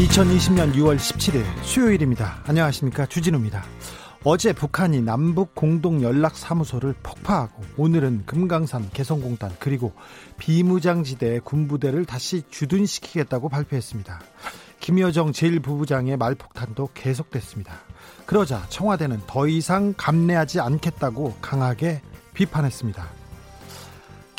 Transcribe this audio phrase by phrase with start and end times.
[0.00, 2.42] 2020년 6월 17일 수요일입니다.
[2.46, 3.04] 안녕하십니까.
[3.04, 3.62] 주진우입니다.
[4.24, 9.92] 어제 북한이 남북 공동 연락 사무소를 폭파하고 오늘은 금강산 개성공단 그리고
[10.38, 14.20] 비무장지대 군부대를 다시 주둔시키겠다고 발표했습니다.
[14.80, 17.74] 김여정 제1부부장의 말폭탄도 계속됐습니다.
[18.24, 22.00] 그러자 청와대는 더 이상 감내하지 않겠다고 강하게
[22.32, 23.19] 비판했습니다.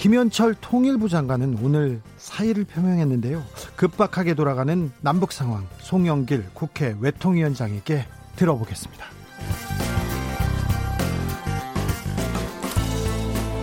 [0.01, 3.43] 김현철 통일부 장관은 오늘 사의를 표명했는데요.
[3.75, 9.05] 급박하게 돌아가는 남북 상황 송영길 국회 외통위원장에게 들어보겠습니다.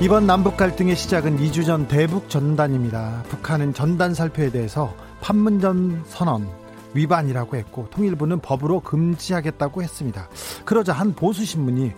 [0.00, 3.24] 이번 남북 갈등의 시작은 2주 전 대북 전단입니다.
[3.24, 6.48] 북한은 전단 살표에 대해서 판문점 선언
[6.94, 10.28] 위반이라고 했고 통일부는 법으로 금지하겠다고 했습니다.
[10.64, 11.92] 그러자 한 보수 신문이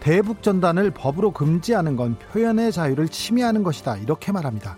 [0.00, 3.96] 대북 전단을 법으로 금지하는 건 표현의 자유를 침해하는 것이다.
[3.96, 4.76] 이렇게 말합니다.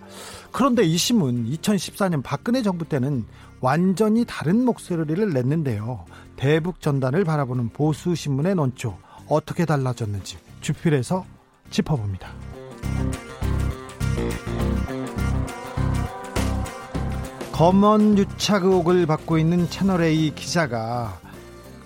[0.51, 3.25] 그런데 이 신문 2014년 박근혜 정부 때는
[3.61, 6.05] 완전히 다른 목소리를 냈는데요.
[6.35, 8.97] 대북 전단을 바라보는 보수 신문의 논조
[9.27, 11.25] 어떻게 달라졌는지 주필에서
[11.69, 12.29] 짚어봅니다.
[17.51, 21.19] 검언 유착 의혹을 받고 있는 채널A 기자가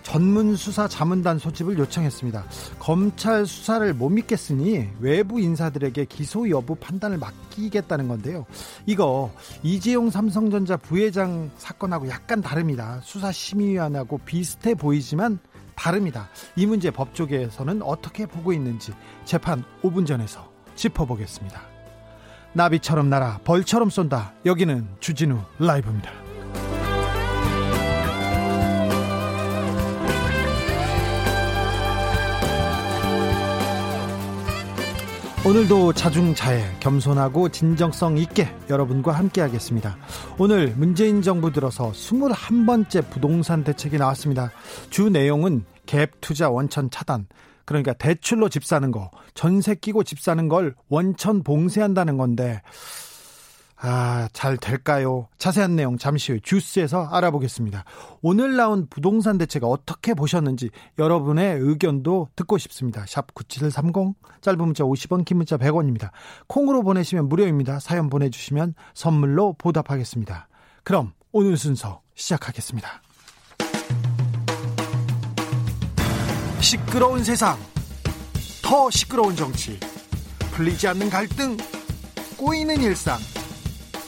[0.03, 2.43] 전문 수사 자문단 소집을 요청했습니다.
[2.79, 8.45] 검찰 수사를 못 믿겠으니 외부 인사들에게 기소 여부 판단을 맡기겠다는 건데요.
[8.85, 9.31] 이거
[9.63, 12.99] 이재용 삼성전자 부회장 사건하고 약간 다릅니다.
[13.03, 15.39] 수사심의위원하고 비슷해 보이지만
[15.75, 16.29] 다릅니다.
[16.55, 18.93] 이 문제 법조계에서는 어떻게 보고 있는지
[19.25, 21.61] 재판 5분 전에서 짚어보겠습니다.
[22.53, 24.33] 나비처럼 날아 벌처럼 쏜다.
[24.45, 26.22] 여기는 주진우 라이브입니다.
[35.53, 39.97] 오늘도 자중자애, 겸손하고 진정성 있게 여러분과 함께하겠습니다.
[40.39, 44.49] 오늘 문재인 정부 들어서 21번째 부동산 대책이 나왔습니다.
[44.89, 47.27] 주 내용은 갭 투자 원천 차단,
[47.65, 52.63] 그러니까 대출로 집 사는 거, 전세 끼고 집 사는 걸 원천 봉쇄한다는 건데,
[53.85, 55.27] 아, 잘 될까요?
[55.37, 57.83] 자세한 내용 잠시 후 주스에서 알아보겠습니다.
[58.21, 63.03] 오늘 나온 부동산 대책 어떻게 보셨는지 여러분의 의견도 듣고 싶습니다.
[63.05, 66.11] 샵 9730, 짧은 문자 50원, 긴 문자 100원입니다.
[66.47, 67.81] 콩으로 보내시면 무료입니다.
[67.81, 70.47] 사연 보내주시면 선물로 보답하겠습니다.
[70.85, 73.01] 그럼 오늘 순서 시작하겠습니다.
[76.61, 77.57] 시끄러운 세상,
[78.63, 79.77] 더 시끄러운 정치,
[80.53, 81.57] 풀리지 않는 갈등,
[82.37, 83.19] 꼬이는 일상,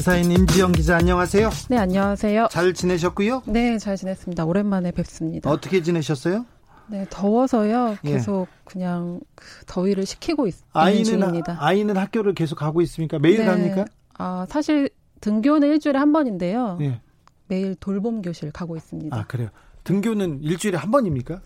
[0.00, 1.50] 시사인 임지영 기자 안녕하세요.
[1.68, 2.48] 네, 안녕하세요.
[2.50, 3.42] 잘 지내셨고요?
[3.44, 4.46] 네, 잘 지냈습니다.
[4.46, 5.50] 오랜만에 뵙습니다.
[5.50, 6.46] 어떻게 지내셨어요?
[6.86, 7.98] 네, 더워서요.
[8.06, 8.12] 예.
[8.12, 8.60] 계속 예.
[8.64, 11.58] 그냥 그 더위를 식히고 있, 아이는, 중입니다.
[11.60, 13.18] 아이는 학교를 계속 가고 있습니까?
[13.18, 13.44] 매일 네.
[13.44, 13.84] 갑니까?
[14.16, 14.88] 아, 사실
[15.20, 16.78] 등교는 일주일에 한 번인데요.
[16.80, 17.02] 예.
[17.48, 19.14] 매일 돌봄 교실 가고 있습니다.
[19.14, 19.50] 아, 그래요.
[19.84, 21.42] 등교는 일주일에 한 번입니까?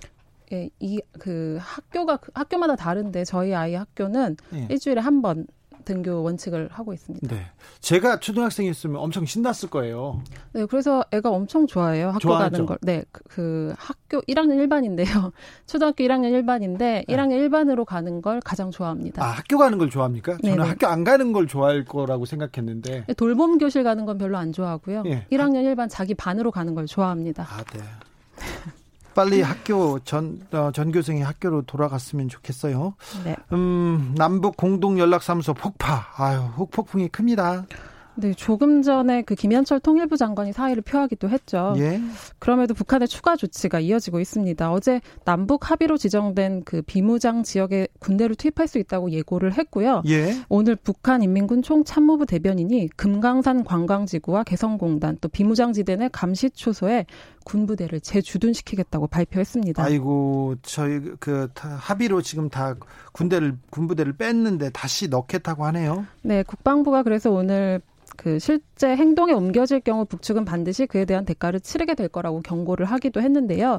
[0.53, 4.69] 예, 이 그 학교가 학교마다 다른데 저희 아이 학교는 예.
[4.71, 5.45] 일주일에 한 번
[5.85, 7.35] 등교 원칙을 하고 있습니다.
[7.35, 7.47] 네.
[7.81, 10.23] 제가 초등학생이었으면 엄청 신났을 거예요.
[10.53, 12.09] 네, 그래서 애가 엄청 좋아해요.
[12.09, 12.51] 학교 좋아하죠.
[12.51, 12.79] 가는 걸.
[12.83, 15.33] 네, 그, 그, 학교 1학년 일반인데요.
[15.67, 17.15] 초등학교 1학년 일반인데 네.
[17.15, 19.25] 1학년 일반으로 가는 걸 가장 좋아합니다.
[19.25, 20.39] 아, 학교 가는 걸 좋아합니까?
[20.43, 20.69] 저는 네네.
[20.69, 23.05] 학교 안 가는 걸 좋아할 거라고 생각했는데.
[23.07, 25.03] 네, 돌봄 교실 가는 건 별로 안 좋아하고요.
[25.03, 25.27] 네.
[25.31, 27.47] 1학년 일반 자기 반으로 가는 걸 좋아합니다.
[27.49, 27.81] 아, 네.
[29.15, 32.95] 빨리 학교 전 어, 전교생이 학교로 돌아갔으면 좋겠어요.
[33.25, 33.37] 네.
[33.53, 36.07] 음, 남북 공동 연락사무소 폭파.
[36.17, 36.41] 아유,
[36.71, 37.67] 폭풍이 큽니다.
[38.17, 41.75] 네, 조금 전에 그 김현철 통일부 장관이 사의를 표하기도 했죠.
[41.79, 42.01] 예.
[42.39, 44.71] 그럼에도 북한의 추가 조치가 이어지고 있습니다.
[44.71, 50.03] 어제 남북 합의로 지정된 그 비무장 지역에 군대를 투입할 수 있다고 예고를 했고요.
[50.07, 50.33] 예.
[50.49, 57.07] 오늘 북한 인민군 총참모부 대변인이 금강산 관광지구와 개성공단 또 비무장지대 내 감시초소에
[57.45, 59.83] 군부대를 재주둔시키겠다고 발표했습니다.
[59.83, 62.75] 아이고 저희 그 합의로 지금 다
[63.13, 66.07] 군대를 군부대를 뺐는데 다시 넣겠다고 하네요.
[66.23, 67.81] 네, 국방부가 그래서 오늘
[68.17, 73.21] 그 실제 행동에 옮겨질 경우 북측은 반드시 그에 대한 대가를 치르게 될 거라고 경고를 하기도
[73.21, 73.79] 했는데요.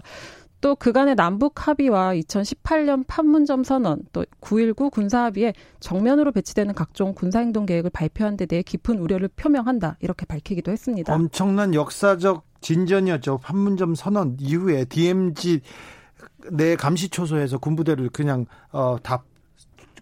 [0.61, 7.39] 또 그간의 남북 합의와 2018년 판문점 선언, 또 9.19 군사 합의에 정면으로 배치되는 각종 군사
[7.39, 9.97] 행동 계획을 발표한 데 대해 깊은 우려를 표명한다.
[9.99, 11.13] 이렇게 밝히기도 했습니다.
[11.13, 13.39] 엄청난 역사적 진전이었죠.
[13.39, 15.61] 판문점 선언 이후에 DMZ
[16.51, 19.23] 내 감시 초소에서 군부대를 그냥 어, 다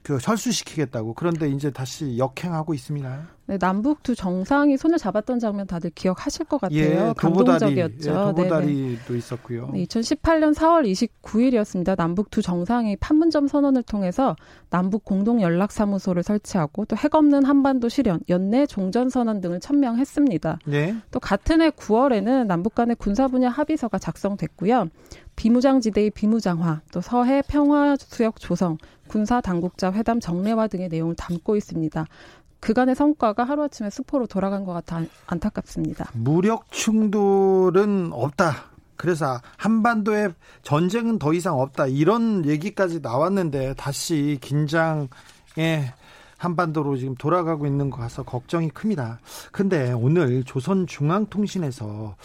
[0.03, 3.27] 그 철수시키겠다고 그런데 이제 다시 역행하고 있습니다.
[3.45, 6.79] 네, 남북 두 정상이 손을 잡았던 장면 다들 기억하실 것 같아요.
[6.79, 8.09] 예, 감동적이었죠.
[8.09, 9.69] 예, 도보다리도 있었고요.
[9.73, 10.89] 네, 2018년 4월
[11.21, 11.97] 29일이었습니다.
[11.97, 14.37] 남북 두 정상이 판문점 선언을 통해서
[14.69, 20.59] 남북 공동 연락 사무소를 설치하고 또 핵 없는 한반도 실현, 연내 종전 선언 등을 천명했습니다.
[20.65, 20.95] 네.
[21.11, 24.87] 또 같은 해 9월에는 남북 간의 군사 분야 합의서가 작성됐고요.
[25.35, 28.77] 비무장지대의 비무장화, 또 서해 평화 수역 조성,
[29.07, 32.05] 군사 당국자 회담 정례화 등의 내용을 담고 있습니다.
[32.59, 36.11] 그간의 성과가 하루아침에 수포로 돌아간 것 같아 안타깝습니다.
[36.13, 38.71] 무력 충돌은 없다.
[38.95, 40.29] 그래서 한반도에
[40.61, 41.87] 전쟁은 더 이상 없다.
[41.87, 45.07] 이런 얘기까지 나왔는데 다시 긴장에
[46.37, 49.19] 한반도로 지금 돌아가고 있는 것 같아서 걱정이 큽니다.
[49.51, 52.15] 근데 오늘 조선중앙통신에서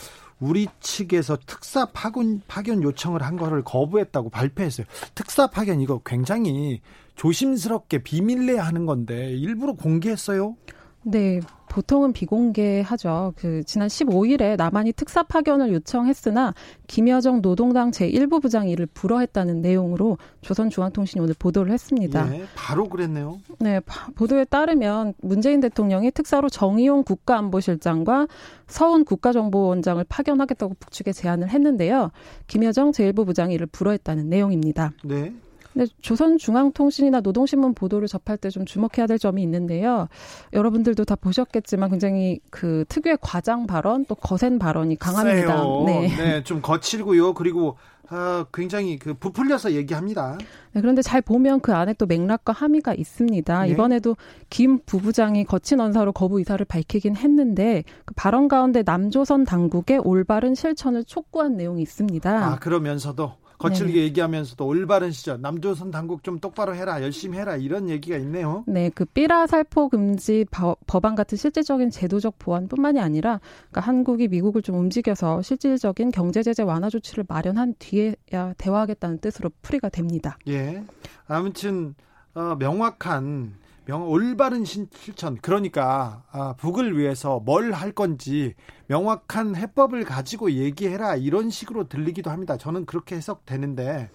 [0.40, 4.86] 우리 측에서 특사 파견, 파견 요청을 한 거를 거부했다고 발표했어요.
[5.14, 6.80] 특사 파견 이거 굉장히
[7.16, 10.56] 조심스럽게 비밀리에 하는 건데 일부러 공개했어요?
[11.02, 13.34] 네, 보통은 비공개하죠.
[13.36, 16.54] 그 지난 15일에 남한이 특사 파견을 요청했으나
[16.86, 22.34] 김여정 노동당 제1부 부장이 이를 불허했다는 내용으로 조선중앙통신이 오늘 보도를 했습니다.
[22.34, 23.38] 예, 바로 그랬네요.
[23.60, 23.80] 네,
[24.14, 28.26] 보도에 따르면 문재인 대통령이 특사로 정의용 국가안보실장과
[28.66, 32.10] 서훈 국가정보원장을 파견하겠다고 북측에 제안을 했는데요.
[32.46, 34.92] 김여정 제1부 부장이 이를 불허했다는 내용입니다.
[35.04, 35.32] 네.
[35.78, 40.08] 근데 조선중앙통신이나 노동신문 보도를 접할 때 좀 주목해야 될 점이 있는데요.
[40.54, 45.58] 여러분들도 다 보셨겠지만 굉장히 그 특유의 과장 발언 또 거센 발언이 강합니다.
[45.58, 45.84] 세요.
[45.86, 46.08] 네.
[46.16, 47.34] 네, 좀 거칠고요.
[47.34, 47.76] 그리고
[48.08, 50.38] 아, 굉장히 그 부풀려서 얘기합니다.
[50.72, 53.62] 네, 그런데 잘 보면 그 안에 또 맥락과 함의가 있습니다.
[53.64, 53.68] 네.
[53.68, 54.16] 이번에도
[54.48, 61.04] 김 부부장이 거친 언사로 거부 의사를 밝히긴 했는데 그 발언 가운데 남조선 당국의 올바른 실천을
[61.04, 62.46] 촉구한 내용이 있습니다.
[62.46, 64.00] 아, 그러면서도 거칠게 네.
[64.04, 68.64] 얘기하면서도 올바른 시절 남조선 당국 좀 똑바로 해라 열심히 해라 이런 얘기가 있네요.
[68.66, 70.46] 네, 그 삐라 살포 금지
[70.86, 73.40] 법안 같은 실질적인 제도적 보완뿐만이 아니라
[73.70, 79.88] 그러니까 한국이 미국을 좀 움직여서 실질적인 경제 제재 완화 조치를 마련한 뒤에야 대화하겠다는 뜻으로 풀이가
[79.88, 80.38] 됩니다.
[80.46, 80.82] 예.
[81.26, 81.94] 아무튼
[82.34, 83.54] 어, 명확한
[83.88, 88.54] 명 올바른 실천 그러니까 아, 북을 위해서 뭘 할 건지
[88.88, 92.56] 명확한 해법을 가지고 얘기해라 이런 식으로 들리기도 합니다.
[92.58, 94.10] 저는 그렇게 해석되는데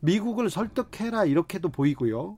[0.00, 2.36] 미국을 설득해라 이렇게도 보이고요.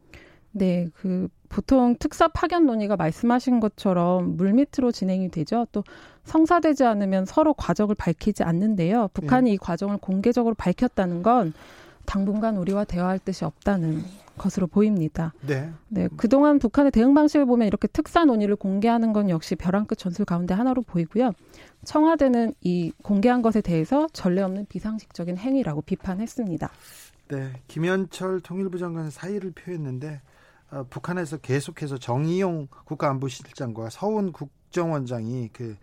[0.53, 5.67] 네, 그 보통 특사 파견 논의가 말씀하신 것처럼 물밑으로 진행이 되죠.
[5.73, 5.83] 또
[6.25, 9.09] 성사되지 않으면 서로 과정을 밝히지 않는데요.
[9.13, 9.55] 북한이 네.
[9.55, 11.53] 이 과정을 공개적으로 밝혔다는 건
[12.07, 14.05] 당분간 우리와 대화할 뜻이 없다는
[14.37, 15.33] 것으로 보입니다.
[15.47, 15.73] 네.
[15.89, 16.09] 네.
[16.17, 20.55] 그동안 북한의 대응 방식을 보면 이렇게 특사 논의를 공개하는 건 역시 벼랑 끝 전술 가운데
[20.55, 21.33] 하나로 보이고요.
[21.85, 26.71] 청와대는 이 공개한 것에 대해서 전례 없는 비상식적인 행위라고 비판했습니다.
[27.29, 27.53] 네.
[27.67, 30.21] 김현철 통일부 장관 사의를 표했는데
[30.71, 35.77] 어, 북한에서 계속해서 정의용 국가안보실장과 서훈 국정원장이 그 어,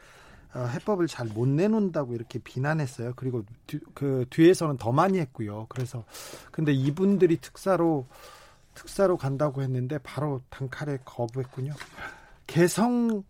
[0.56, 3.14] 해법을 잘 못 내놓는다고 이렇게 비난했어요.
[3.16, 5.66] 그리고 뒤, 그 뒤에서는 더 많이 했고요.
[5.70, 6.04] 그래서
[6.52, 8.06] 근데 이분들이 특사로
[8.76, 11.74] 특사로 간다고 했는데 바로 단칼에 거부했군요.
[12.48, 13.24] 개성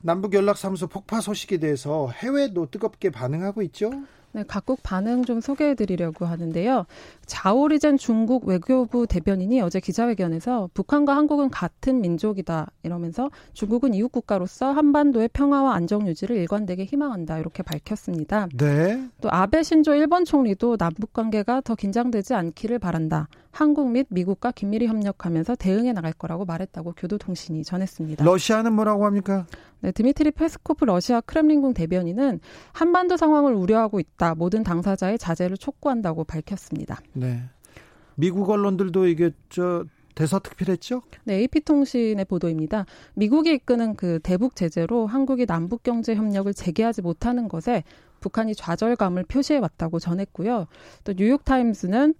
[0.00, 3.90] 남북 연락사무소 폭파 소식에 대해서 해외도 뜨겁게 반응하고 있죠.
[4.32, 6.84] 네, 각국 반응 좀 소개해 드리려고 하는데요.
[7.24, 15.30] 자오리젠 중국 외교부 대변인이 어제 기자회견에서 북한과 한국은 같은 민족이다 이러면서 중국은 이웃 국가로서 한반도의
[15.32, 18.48] 평화와 안정 유지를 일관되게 희망한다 이렇게 밝혔습니다.
[18.56, 19.08] 네.
[19.20, 23.28] 또 아베 신조 일본 총리도 남북 관계가 더 긴장되지 않기를 바란다.
[23.56, 28.22] 한국 및 미국과 긴밀히 협력하면서 대응해 나갈 거라고 말했다고 교도통신이 전했습니다.
[28.22, 29.46] 러시아는 뭐라고 합니까?
[29.80, 32.40] 네, 드미트리 페스코프 러시아 크렘린궁 대변인은
[32.72, 34.34] 한반도 상황을 우려하고 있다.
[34.34, 37.00] 모든 당사자의 자제를 촉구한다고 밝혔습니다.
[37.14, 37.44] 네.
[38.14, 39.86] 미국 언론들도 이게 저
[40.16, 41.00] 대서특필했죠?
[41.24, 42.84] 네, AP통신의 보도입니다.
[43.14, 47.84] 미국이 이끄는 그 대북 제재로 한국이 남북 경제 협력을 재개하지 못하는 것에
[48.20, 50.66] 북한이 좌절감을 표시해 왔다고 전했고요.
[51.04, 52.14] 또 뉴욕타임스는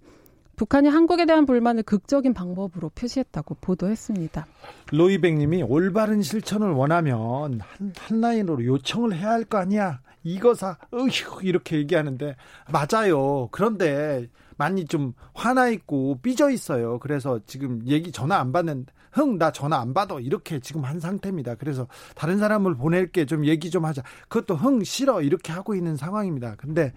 [0.57, 4.47] 북한이 한국에 대한 불만을 극적인 방법으로 표시했다고 보도했습니다.
[4.91, 10.01] 로이백님이 올바른 실천을 원하면 한, 한 라인으로 요청을 해야 할 거 아니야.
[10.23, 11.07] 이거사, 으휴,
[11.43, 12.35] 이렇게 얘기하는데,
[12.71, 13.47] 맞아요.
[13.51, 16.97] 그런데 많이 좀 화나 있고 삐져 있어요.
[16.99, 20.19] 그래서 지금 얘기 전화 안 받는, 흥, 나 전화 안 받아.
[20.19, 21.55] 이렇게 지금 한 상태입니다.
[21.55, 24.01] 그래서 다른 사람을 보낼게 좀 얘기 좀 하자.
[24.27, 25.21] 그것도 흥, 싫어.
[25.21, 26.55] 이렇게 하고 있는 상황입니다.
[26.57, 26.93] 근데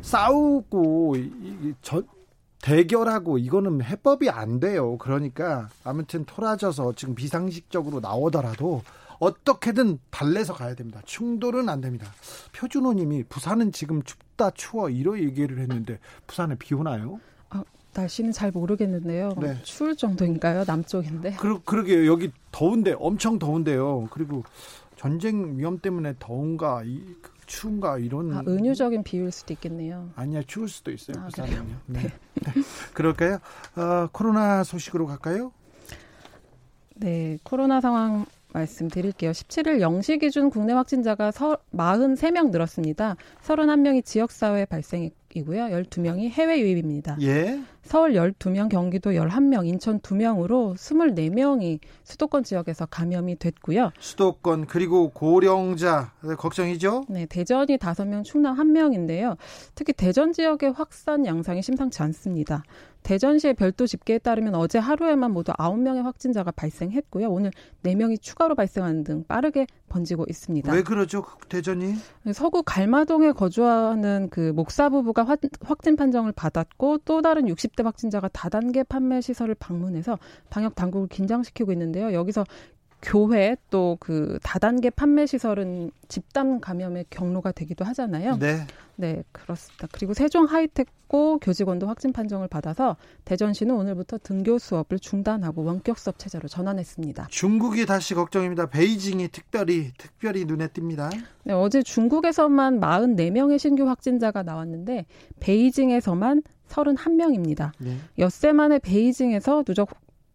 [0.00, 1.16] 싸우고,
[1.82, 2.02] 저,
[2.62, 4.98] 대결하고 이거는 해법이 안 돼요.
[4.98, 8.82] 그러니까 아무튼 토라져서 지금 비상식적으로 나오더라도
[9.18, 11.00] 어떻게든 달래서 가야 됩니다.
[11.04, 12.06] 충돌은 안 됩니다.
[12.52, 17.20] 표준호님이 부산은 지금 춥다 추워 이러 얘기를 했는데 부산에 비 오나요?
[17.50, 17.62] 아,
[17.94, 19.34] 날씨는 잘 모르겠는데요.
[19.38, 19.58] 네.
[19.62, 20.64] 추울 정도인가요?
[20.66, 21.32] 남쪽인데.
[21.34, 22.10] 그러, 그러게요.
[22.10, 24.08] 여기 더운데 엄청 더운데요.
[24.10, 24.42] 그리고
[24.96, 30.08] 전쟁 위험 때문에 더운가 이, 그 추운가 이런 아, 은유적인 비유일 수도 있겠네요.
[30.14, 31.20] 아니야 추울 수도 있어요.
[31.20, 31.80] 아, 부산은요.
[31.86, 32.02] 네.
[32.02, 32.08] 네.
[32.34, 32.52] 네.
[32.94, 33.38] 그럴까요?
[33.74, 35.52] 어, 코로나 소식으로 갈까요?
[36.94, 39.30] 네, 코로나 상황 말씀드릴게요.
[39.30, 43.16] 17일 0시 기준 국내 확진자가 43명 늘었습니다.
[43.42, 45.66] 31명이 지역사회 발생이고요.
[45.66, 47.16] 12명이 해외 유입입니다.
[47.22, 47.60] 예.
[47.82, 53.90] 서울 12명, 경기도 11명, 인천 2명으로 24명이 수도권 지역에서 감염이 됐고요.
[53.98, 57.04] 수도권 그리고 고령자 걱정이죠?
[57.08, 59.36] 네, 대전이 5명, 충남 1명인데요.
[59.74, 62.62] 특히 대전 지역의 확산 양상이 심상치 않습니다.
[63.02, 67.28] 대전시의 별도 집계에 따르면 어제 하루에만 모두 9명의 확진자가 발생했고요.
[67.28, 67.50] 오늘
[67.82, 70.72] 4명이 추가로 발생하는 등 빠르게 번지고 있습니다.
[70.72, 71.24] 왜 그러죠?
[71.48, 71.94] 대전이?
[72.32, 75.26] 서구 갈마동에 거주하는 그 목사 부부가
[75.62, 82.12] 확진 판정을 받았고 또 다른 60대 확진자가 다단계 판매 시설을 방문해서 방역 당국을 긴장시키고 있는데요.
[82.12, 82.44] 여기서
[83.02, 88.36] 교회 또 그 다단계 판매 시설은 집단 감염의 경로가 되기도 하잖아요.
[88.38, 88.66] 네.
[88.96, 89.88] 네, 그렇습니다.
[89.92, 96.48] 그리고 세종 하이텍고 교직원도 확진 판정을 받아서 대전시는 오늘부터 등교 수업을 중단하고 원격 수업 체제로
[96.48, 97.28] 전환했습니다.
[97.30, 98.66] 중국이 다시 걱정입니다.
[98.66, 101.10] 베이징이 특별히 특별히 눈에 띕니다.
[101.44, 105.06] 네, 어제 중국에서만 44명의 신규 확진자가 나왔는데
[105.40, 107.72] 베이징에서만 31명입니다.
[107.78, 107.96] 네.
[108.18, 109.90] 엿새 만에 베이징에서 누적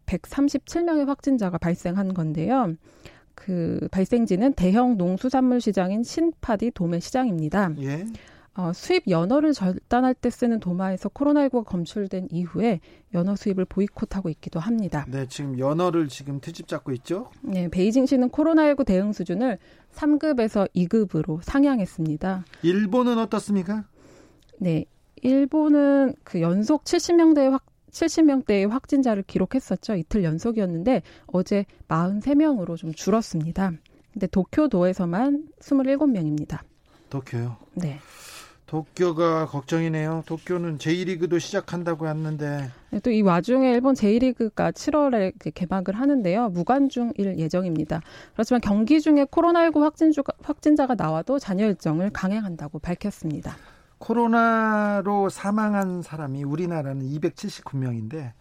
[0.05, 2.73] 137명의 확진자가 발생한 건데요.
[3.35, 7.71] 그 발생지는 대형 농수산물 시장인 신파디 도매 시장입니다.
[7.79, 8.05] 예.
[8.57, 12.79] 어, 수입 연어를 절단할 때 쓰는 도마에서 코로나19가 검출된 이후에
[13.13, 15.05] 연어 수입을 보이콧하고 있기도 합니다.
[15.09, 17.29] 네, 지금 연어를 지금 트집 잡고 있죠?
[17.41, 19.57] 네, 베이징시는 코로나19 대응 수준을
[19.93, 22.45] 3급에서 2급으로 상향했습니다.
[22.61, 23.83] 일본은 어떻습니까?
[24.59, 24.85] 네,
[25.21, 29.95] 일본은 그 연속 70명대의 확 70명대의 확진자를 기록했었죠.
[29.95, 33.71] 이틀 연속이었는데 어제 43명으로 좀 줄었습니다.
[34.13, 36.59] 근데 도쿄도에서만 27명입니다.
[37.09, 37.57] 도쿄요?
[37.75, 37.99] 네.
[38.65, 40.23] 도쿄가 걱정이네요.
[40.25, 46.49] 도쿄는 제1리그도 시작한다고 했는데 네, 또이 와중에 일본 제1리그가 7월에 개막을 하는데요.
[46.49, 48.01] 무관중일 예정입니다.
[48.33, 53.55] 그렇지만 경기 중에 코로나19 확진주, 확진자가 나와도 잔여 일정을 강행한다고 밝혔습니다.
[53.97, 58.33] 코로나로 사망한 사람이 우리나라는 279명인데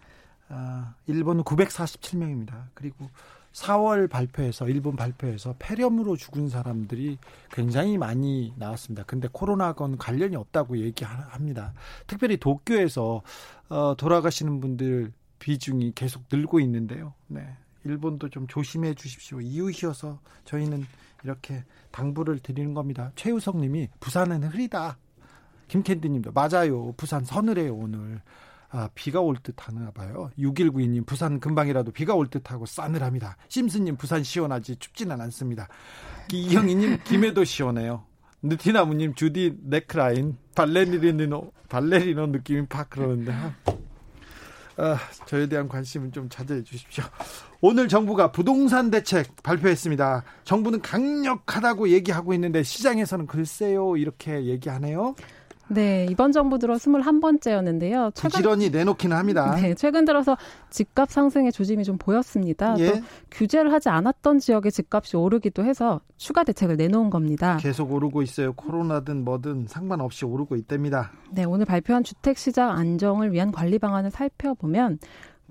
[0.50, 2.66] 어, 일본은 947명입니다.
[2.74, 3.08] 그리고
[3.52, 7.18] 4월 발표에서 일본 발표에서 폐렴으로 죽은 사람들이
[7.50, 9.04] 굉장히 많이 나왔습니다.
[9.04, 11.72] 근데 코로나건 관련이 없다고 얘기합니다.
[12.06, 13.22] 특별히 도쿄에서
[13.68, 17.14] 어, 돌아가시는 분들 비중이 계속 늘고 있는데요.
[17.28, 17.56] 네.
[17.84, 19.40] 일본도 좀 조심해 주십시오.
[19.40, 20.84] 이웃이어서 저희는
[21.22, 23.12] 이렇게 당부를 드리는 겁니다.
[23.14, 24.96] 최우성 님이 부산은 흐리다.
[25.68, 26.92] 김캔디 님도 맞아요.
[26.96, 28.20] 부산 서늘해요, 오늘.
[28.70, 30.30] 아, 비가 올 듯 하나 봐요.
[30.36, 33.36] 6192님, 부산 금방이라도 비가 올 듯 하고 싸늘합니다.
[33.48, 35.68] 심스님, 부산 시원하지 춥지는 않습니다.
[36.32, 38.04] 이경희님, 김해도 시원해요.
[38.42, 43.32] 느티나무님, 주디 네크라인, 발레리노, 발레리노 느낌이 팍 그러는데.
[44.76, 47.04] 아, 저에 대한 관심은 좀 자제해 주십시오.
[47.60, 50.24] 오늘 정부가 부동산 대책 발표했습니다.
[50.42, 55.14] 정부는 강력하다고 얘기하고 있는데 시장에서는 글쎄요, 이렇게 얘기하네요.
[55.68, 58.12] 네, 이번 정부 들어 21번째였는데요.
[58.14, 59.54] 최근, 부지런히 내놓기는 합니다.
[59.60, 60.36] 네, 최근 들어서
[60.70, 62.74] 집값 상승의 조짐이 좀 보였습니다.
[62.78, 62.92] 예.
[62.92, 67.56] 또 규제를 하지 않았던 지역의 집값이 오르기도 해서 추가 대책을 내놓은 겁니다.
[67.58, 68.52] 계속 오르고 있어요.
[68.52, 71.12] 코로나든 뭐든 상관없이 오르고 있답니다.
[71.30, 74.98] 네, 오늘 발표한 주택시장 안정을 위한 관리 방안을 살펴보면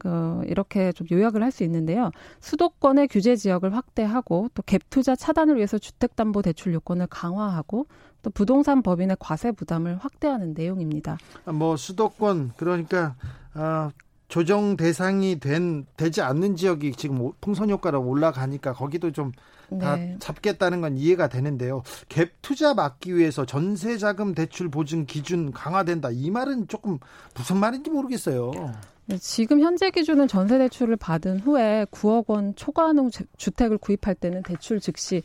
[0.04, 2.12] 그 이렇게 좀 요약을 할 수 있는데요.
[2.42, 7.88] 수도권의 규제 지역을 확대하고 또 갭 투자 차단을 위해서 주택담보대출 요건을 강화하고
[8.22, 11.18] 또 부동산 법인의 과세 부담을 확대하는 내용입니다.
[11.46, 13.16] 뭐 수도권 그러니까
[13.54, 13.90] 어,
[14.30, 20.18] 조정 대상이 된 되지 않는 지역이 지금 풍선 효과로 올라가니까 거기도 좀다 네.
[20.20, 21.84] 잡겠다는 건 이해가 되는데요.
[22.10, 26.10] 갭 투자 막기 위해서 전세 자금 대출 보증 기준 강화된다.
[26.12, 26.98] 이 말은 조금
[27.36, 28.52] 무슨 말인지 모르겠어요.
[29.06, 34.80] 네, 지금 현재 기준은 전세 대출을 받은 후에 9억 원 초과하는 주택을 구입할 때는 대출
[34.80, 35.22] 즉시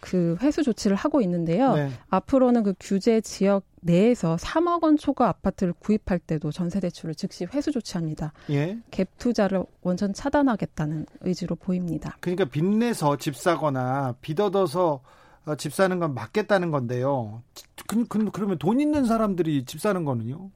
[0.00, 1.74] 그 회수 조치를 하고 있는데요.
[1.74, 1.90] 네.
[2.10, 7.70] 앞으로는 그 규제 지역 내에서 3억 원 초과 아파트를 구입할 때도 전세 대출을 즉시 회수
[7.70, 8.32] 조치합니다.
[8.50, 8.78] 예.
[8.90, 12.16] 갭 투자를 원천 차단하겠다는 의지로 보입니다.
[12.20, 15.00] 그러니까 빚내서 집 사거나 빚 얻어서
[15.44, 17.42] 어, 집 사는 건 막겠다는 건데요.
[17.86, 20.50] 그, 그, 그러면 돈 있는 사람들이 집 사는 거는요?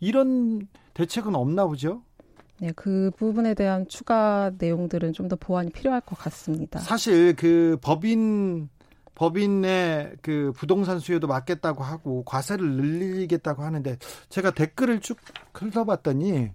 [0.00, 2.02] 이런 대책은 없나 보죠?
[2.58, 6.78] 네, 그 부분에 대한 추가 내용들은 좀 더 보완이 필요할 것 같습니다.
[6.78, 8.68] 사실 그 법인
[9.16, 13.98] 법인의 그 부동산 수요도 막겠다고 하고 과세를 늘리겠다고 하는데
[14.28, 15.16] 제가 댓글을 쭉
[15.54, 16.50] 흘러봤더니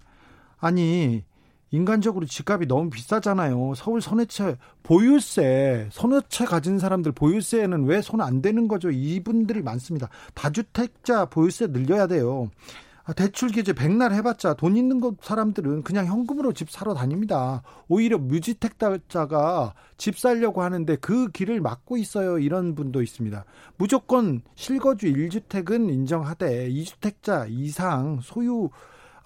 [0.58, 1.24] 아니
[1.70, 3.74] 인간적으로 집값이 너무 비싸잖아요.
[3.76, 8.90] 서울 선해채 보유세 선해채 가진 사람들 보유세는 왜 손안 대는 거죠?
[8.90, 10.08] 이분들이 많습니다.
[10.34, 12.50] 다주택자 보유세 늘려야 돼요.
[13.12, 17.62] 아, 대출 규제 백날 해봤자 돈 있는 것 사람들은 그냥 현금으로 집 사러 다닙니다.
[17.86, 22.38] 오히려 무주택자가 집 살려고 하는데 그 길을 막고 있어요.
[22.38, 23.44] 이런 분도 있습니다.
[23.76, 28.70] 무조건 실거주 1주택은 인정하되 2주택자 이상 소유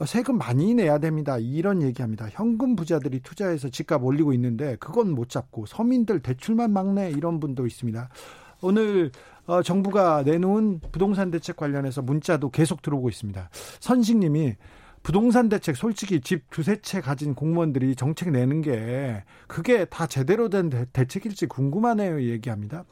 [0.05, 1.39] 세금 많이 내야 됩니다.
[1.39, 2.27] 이런 얘기합니다.
[2.33, 8.09] 현금 부자들이 투자해서 집값 올리고 있는데 그건 못 잡고 서민들 대출만 막내 이런 분도 있습니다.
[8.63, 9.13] 오늘
[9.47, 13.49] 어, 정부가 내놓은 부동산 대책 관련해서 문자도 계속 들어오고 있습니다.
[13.81, 14.57] 선식님이
[15.03, 20.69] 부동산 대책 솔직히 집 두세 채 가진 공무원들이 정책 내는 게 그게 다 제대로 된
[20.93, 22.85] 대책일지 궁금하네요 얘기합니다.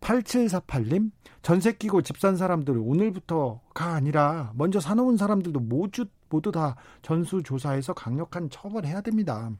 [0.00, 1.10] 8748님
[1.42, 8.50] 전세 끼고 집 산 사람들 오늘부터가 아니라 먼저 사놓은 사람들도 모두 모두 다 전수조사해서 강력한
[8.50, 9.50] 처벌해야 됩니다.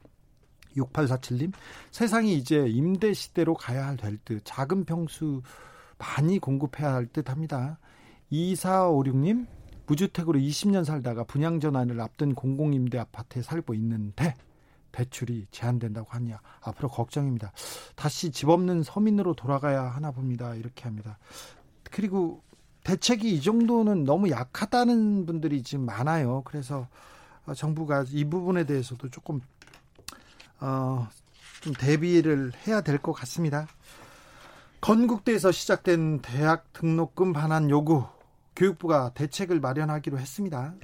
[0.76, 1.52] 6847님
[1.90, 5.42] 세상이 이제 임대 시대로 가야 될 듯 작은 평수
[6.02, 7.78] 많이 공급해야 할 듯 합니다.
[8.32, 9.46] 2456님,
[9.86, 14.34] 무주택으로 20년 살다가 분양 전환을 앞둔 공공임대 아파트에 살고 있는데
[14.90, 16.40] 대출이 제한된다고 하냐.
[16.60, 17.52] 앞으로 걱정입니다.
[17.94, 20.54] 다시 집 없는 서민으로 돌아가야 하나 봅니다.
[20.54, 21.18] 이렇게 합니다.
[21.90, 22.42] 그리고
[22.84, 26.42] 대책이 이 정도는 너무 약하다는 분들이 지금 많아요.
[26.44, 26.88] 그래서
[27.56, 29.40] 정부가 이 부분에 대해서도 조금
[30.60, 31.08] 어,
[31.60, 33.66] 좀 대비를 해야 될 것 같습니다.
[34.82, 38.02] 건국대에서 시작된 대학 등록금 반환 요구
[38.56, 40.74] 교육부가 대책을 마련하기로 했습니다.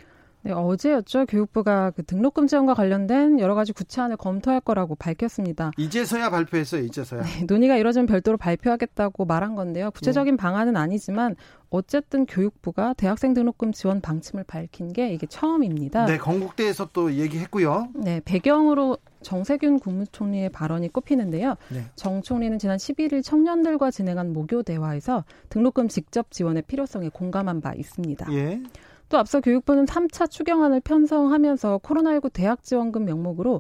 [0.42, 1.26] 네, 어제였죠.
[1.26, 5.72] 교육부가 그 등록금 지원과 관련된 여러 가지 구체안을 검토할 거라고 밝혔습니다.
[5.76, 6.82] 이제서야 발표했어요.
[6.84, 7.22] 이제서야.
[7.22, 9.90] 네, 논의가 이뤄지면 별도로 발표하겠다고 말한 건데요.
[9.90, 10.40] 구체적인 네.
[10.40, 11.34] 방안은 아니지만
[11.68, 16.06] 어쨌든 교육부가 대학생 등록금 지원 방침을 밝힌 게 이게 처음입니다.
[16.06, 17.88] 네, 건국대에서 또 얘기했고요.
[17.96, 21.56] 네, 배경으로 정세균 국무총리의 발언이 꼽히는데요.
[21.70, 21.84] 네.
[21.96, 28.32] 정 총리는 지난 11일 청년들과 진행한 모교 대화에서 등록금 직접 지원의 필요성에 공감한 바 있습니다.
[28.32, 28.62] 예.
[29.08, 33.58] 또 앞서 교육부는 3차 추경안을 편성하면서 코로나19 대학 지원금 명목으로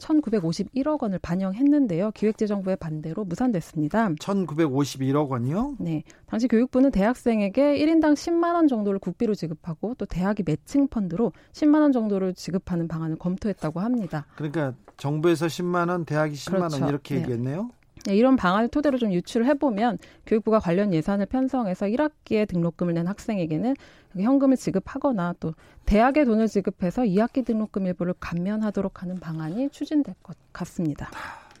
[0.00, 2.10] 1,951억 원을 반영했는데요.
[2.12, 4.08] 기획재정부의 반대로 무산됐습니다.
[4.08, 5.76] 1,951억 원이요?
[5.78, 6.02] 네.
[6.26, 11.92] 당시 교육부는 대학생에게 1인당 10만 원 정도를 국비로 지급하고 또 대학이 매칭 펀드로 10만 원
[11.92, 14.26] 정도를 지급하는 방안을 검토했다고 합니다.
[14.34, 16.80] 그러니까 정부에서 10만 원, 대학이 10만 그렇죠.
[16.80, 17.20] 원 이렇게 네.
[17.22, 17.70] 얘기했네요.
[18.06, 23.74] 네, 이런 방안을 토대로 좀 유출을 해보면 교육부가 관련 예산을 편성해서 1학기에 등록금을 낸 학생에게는
[24.18, 25.54] 현금을 지급하거나 또
[25.86, 31.10] 대학에 돈을 지급해서 2학기 등록금 일부를 감면하도록 하는 방안이 추진될 것 같습니다.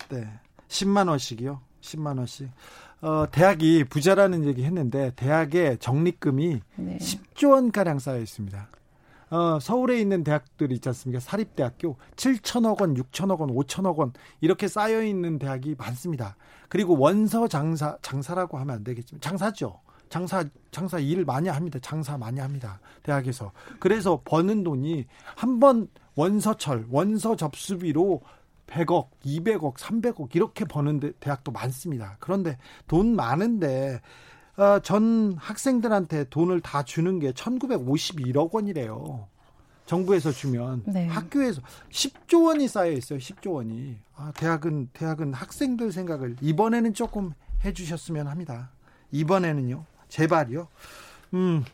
[0.08, 0.26] 네.
[0.68, 1.60] 10만 원씩이요.
[1.80, 2.48] 10만 원씩.
[3.02, 6.98] 어, 대학이 부자라는 얘기 했는데 대학의 적립금이 네.
[6.98, 8.68] 10조 원 가량 쌓여 있습니다.
[9.30, 11.20] 어, 서울에 있는 대학들 있지 않습니까?
[11.20, 16.36] 사립대학교 7천억 원, 6천억 원, 5천억 원 이렇게 쌓여 있는 대학이 많습니다.
[16.68, 19.80] 그리고 원서 장사 장사라고 하면 안 되겠지만 장사죠.
[20.08, 21.78] 장사 장사 일 많이 합니다.
[21.80, 22.80] 장사 많이 합니다.
[23.04, 23.52] 대학에서.
[23.78, 28.20] 그래서 버는 돈이 한 번 원서철, 원서 접수비로
[28.66, 32.16] 100억, 200억, 300억 이렇게 버는 대학도 많습니다.
[32.20, 34.00] 그런데 돈 많은데 어,
[34.82, 39.28] 전 학생들한테 돈을 다 주는 게 1951억 원이래요.
[39.86, 41.06] 정부에서 주면 네.
[41.06, 43.18] 학교에서 10조 원이 쌓여 있어요.
[43.18, 43.98] 10조 원이.
[44.14, 47.32] 아, 대학은 대학은 학생들 생각을 이번에는 조금
[47.64, 48.70] 해 주셨으면 합니다.
[49.10, 49.84] 이번에는요.
[50.08, 50.68] 제발이요.
[51.34, 51.64] 음.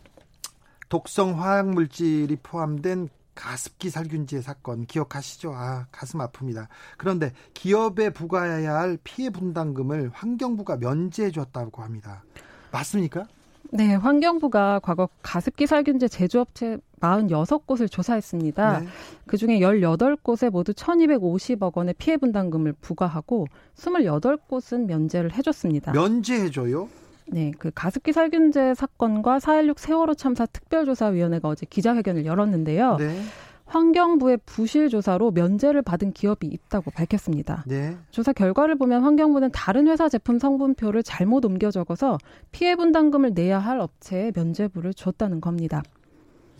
[0.89, 5.53] 독성 화학 물질이 포함된 가습기 살균제 사건 기억하시죠?
[5.53, 6.69] 아, 가슴 아픕니다.
[6.97, 12.25] 그런데 기업에 부과해야 할 피해 분담금을 환경부가 면제해 줬다고 합니다.
[12.71, 13.27] 맞습니까?
[13.73, 18.81] 네, 환경부가 과거 가습기 살균제 제조업체 46곳을 조사했습니다.
[18.81, 18.87] 네.
[19.27, 25.93] 그중에 18곳에 모두 1250억 원의 피해 분담금을 부과하고 28곳은 면제를 해줬습니다.
[25.93, 26.89] 면제해줘요?
[27.29, 32.97] 네, 그 가습기 살균제 사건과 4.16 세월호 참사 특별조사위원회가 어제 기자회견을 열었는데요.
[32.97, 33.21] 네.
[33.67, 37.65] 환경부의 부실 조사로 면제를 받은 기업이 있다고 밝혔습니다.
[37.67, 37.97] 네.
[38.11, 42.17] 조사 결과를 보면 환경부는 다른 회사 제품 성분표를 잘못 옮겨 적어서
[42.53, 45.83] 피해 분담금을 내야 할 업체에 면제부를 줬다는 겁니다.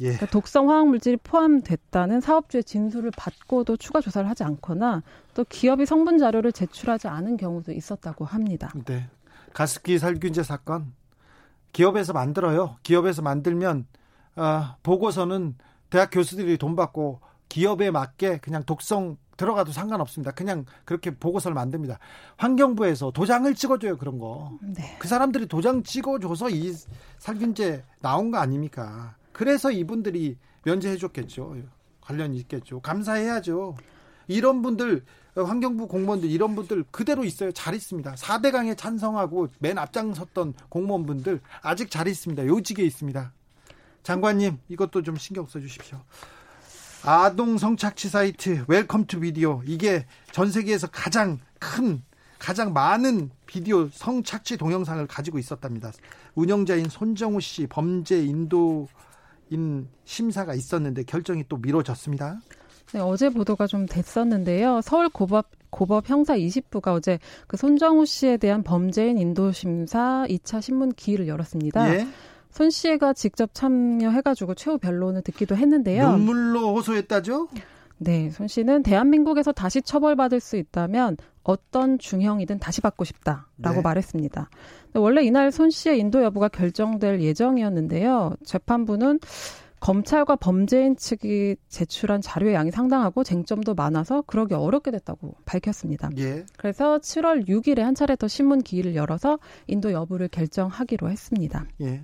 [0.01, 0.07] 예.
[0.07, 5.03] 그러니까 독성 화학 물질이 포함됐다는 사업주의 진술을 받고도 추가 조사를 하지 않거나
[5.35, 8.71] 또 기업이 성분 자료를 제출하지 않은 경우도 있었다고 합니다.
[8.85, 9.09] 네.
[9.55, 10.93] 가습기 살균제 사건
[11.73, 12.77] 기업에서 만들어요.
[12.83, 13.87] 기업에서 만들면
[14.37, 15.55] 어, 보고서는
[15.91, 20.33] 대학 교수들이 돈 받고 기업에 맞게 그냥 독성 들어가도 상관없습니다.
[20.33, 21.99] 그냥 그렇게 보고서를 만듭니다.
[22.37, 24.59] 환경부에서 도장을 찍어줘요 그런 거.
[24.63, 24.97] 네.
[24.99, 26.75] 그 사람들이 도장 찍어줘서 이
[27.19, 29.15] 살균제 나온 거 아닙니까?
[29.33, 31.57] 그래서 이분들이 면제해줬겠죠.
[32.01, 32.81] 관련 있겠죠.
[32.81, 33.77] 감사해야죠.
[34.29, 35.05] 이런 분들
[35.37, 37.53] 환경부 공무원들 이런 분들 그대로 있어요.
[37.53, 38.15] 잘 있습니다.
[38.15, 42.47] 4대강에 찬성하고 맨 앞장섰던 공무원분들 아직 잘 있습니다.
[42.47, 43.33] 요직에 있습니다.
[44.07, 45.99] 장관님 이것도 좀 신경 써 주십시오.
[47.05, 52.05] 아동 성착취 사이트 웰컴 투 비디오 이게 전 세계에서 가장 큰
[52.39, 55.91] 가장 많은 비디오 성착취 동영상을 가지고 있었답니다.
[56.37, 58.87] 운영자인 손정우 씨 범죄 인도
[59.51, 62.39] 인 심사가 있었는데 결정이 또 미뤄졌습니다.
[62.93, 64.83] 네, 어제 보도가 좀 됐었는데요.
[64.83, 70.93] 서울 고법 고법 형사 20부가 어제 그 손정우 씨에 대한 범죄인 인도 심사 2차 신문
[70.93, 71.93] 기일을 열었습니다.
[71.93, 72.07] 예?
[72.57, 76.13] 손 씨가 직접 참여해가지고 최후 변론을 듣기도 했는데요.
[76.13, 77.49] 눈물로 호소했다죠?
[77.99, 83.81] 네, 손 씨는 대한민국에서 다시 처벌받을 수 있다면 어떤 중형이든 다시 받고 싶다라고 네.
[83.83, 84.49] 말했습니다.
[84.95, 88.37] 원래 이날 손 씨의 인도 여부가 결정될 예정이었는데요.
[88.47, 89.21] 재판부는
[89.81, 96.09] 검찰과 범죄인 측이 제출한 자료의 양이 상당하고 쟁점도 많아서 그러기 어렵게 됐다고 밝혔습니다.
[96.17, 96.47] 예.
[96.57, 101.67] 그래서 7월 6일에 한 차례 더 신문 기일을 열어서 인도 여부를 결정하기로 했습니다.
[101.83, 102.03] 예.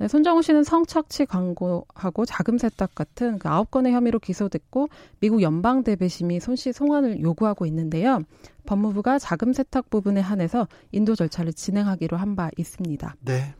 [0.00, 4.88] 네, 손정우 씨는 성착취 광고하고 자금 세탁 같은 그 9건의 혐의로 기소됐고
[5.20, 8.20] 미국 연방 대배심이 손 씨 송환을 요구하고 있는데요.
[8.66, 13.16] 법무부가 자금 세탁 부분에 한해서 인도 절차를 진행하기로 한 바 있습니다.
[13.24, 13.54] 네.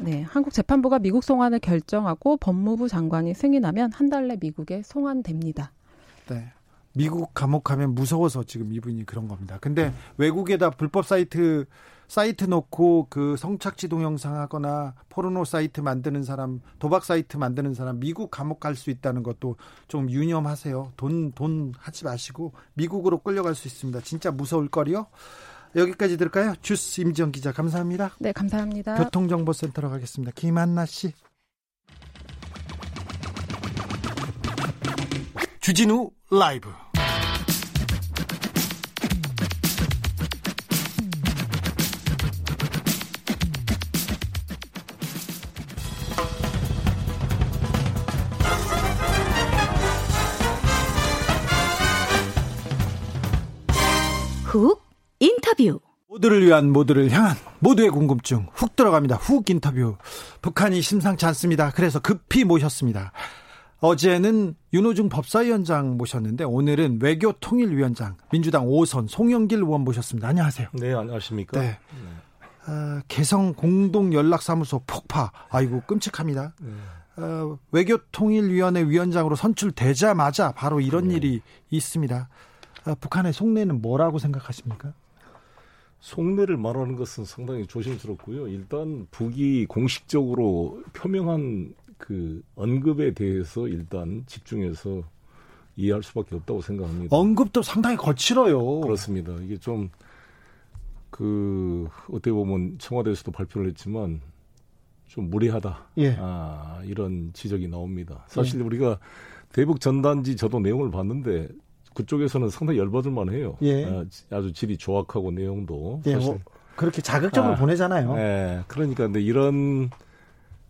[0.00, 5.72] 네, 한국 재판부가 미국 송환을 결정하고 법무부 장관이 승인하면 한 달 내 미국에 송환됩니다.
[6.28, 6.52] 네.
[6.94, 9.56] 미국 감옥 가면 무서워서 지금 이분이 그런 겁니다.
[9.60, 11.64] 근데 외국에다 불법 사이트
[12.08, 18.30] 사이트 놓고 그 성착취 동영상 하거나 포르노 사이트 만드는 사람, 도박 사이트 만드는 사람 미국
[18.30, 19.56] 감옥 갈 수 있다는 것도
[19.88, 20.92] 좀 유념하세요.
[20.96, 24.00] 돈 돈 하지 마시고 미국으로 끌려갈 수 있습니다.
[24.00, 25.06] 진짜 무서울 거리요.
[25.76, 26.54] 여기까지 들을까요?
[26.62, 28.12] 주스 임지영 기자 감사합니다.
[28.20, 28.96] 네, 감사합니다.
[28.96, 30.32] 교통정보센터로 가겠습니다.
[30.34, 31.12] 김한나 씨.
[35.60, 36.70] 주진우 라이브
[55.58, 59.16] 인터뷰 모두를 위한 모두를 향한 모두의 궁금증 훅 들어갑니다.
[59.16, 59.96] 훅 인터뷰.
[60.40, 61.70] 북한이 심상치 않습니다.
[61.70, 63.12] 그래서 급히 모셨습니다.
[63.80, 70.28] 어제는 윤호중 법사위원장 모셨는데 오늘은 외교통일위원장 민주당 5선 송영길 의원 모셨습니다.
[70.28, 70.68] 안녕하세요.
[70.72, 71.60] 네, 안녕하십니까?
[71.60, 71.66] 네.
[71.66, 72.72] 네.
[72.72, 75.30] 어, 개성 공동 연락사무소 폭파.
[75.50, 76.54] 아이고 끔찍합니다.
[76.60, 76.72] 네.
[77.22, 81.16] 어, 외교통일위원회 위원장으로 선출되자마자 바로 이런 네.
[81.16, 81.40] 일이
[81.70, 82.28] 있습니다.
[82.86, 84.94] 어, 북한의 속내는 뭐라고 생각하십니까?
[86.00, 88.48] 속내를 말하는 것은 상당히 조심스럽고요.
[88.48, 95.02] 일단 북이 공식적으로 표명한 그 언급에 대해서 일단 집중해서
[95.76, 97.16] 이해할 수밖에 없다고 생각합니다.
[97.16, 98.80] 언급도 상당히 거칠어요.
[98.80, 99.32] 그렇습니다.
[99.42, 99.90] 이게 좀
[101.10, 104.20] 그 어떻게 보면 청와대에서도 발표를 했지만
[105.06, 105.86] 좀 무리하다.
[105.98, 106.16] 예.
[106.18, 108.24] 아, 이런 지적이 나옵니다.
[108.28, 108.64] 사실 예.
[108.64, 108.98] 우리가
[109.52, 111.48] 대북 전단지 저도 내용을 봤는데
[111.98, 113.56] 그쪽에서는 상당히 열받을 만해요.
[113.62, 113.84] 예.
[113.84, 116.38] 아, 아주 질이 조악하고 내용도 예, 뭐
[116.76, 118.14] 그렇게 자극적으로 아, 보내잖아요.
[118.16, 118.60] 예.
[118.68, 119.90] 그러니까 근데 이런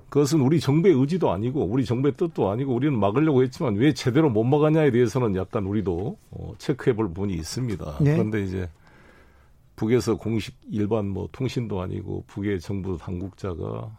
[0.09, 4.43] 그것은 우리 정부의 의지도 아니고 우리 정부의 뜻도 아니고 우리는 막으려고 했지만 왜 제대로 못
[4.45, 7.99] 막았냐에 대해서는 약간 우리도 어, 체크해볼 부분이 있습니다.
[8.01, 8.13] 네.
[8.13, 8.71] 그런데 이제
[9.77, 13.95] 북에서 공식 일반 뭐 통신도 아니고 북의 정부 당국자가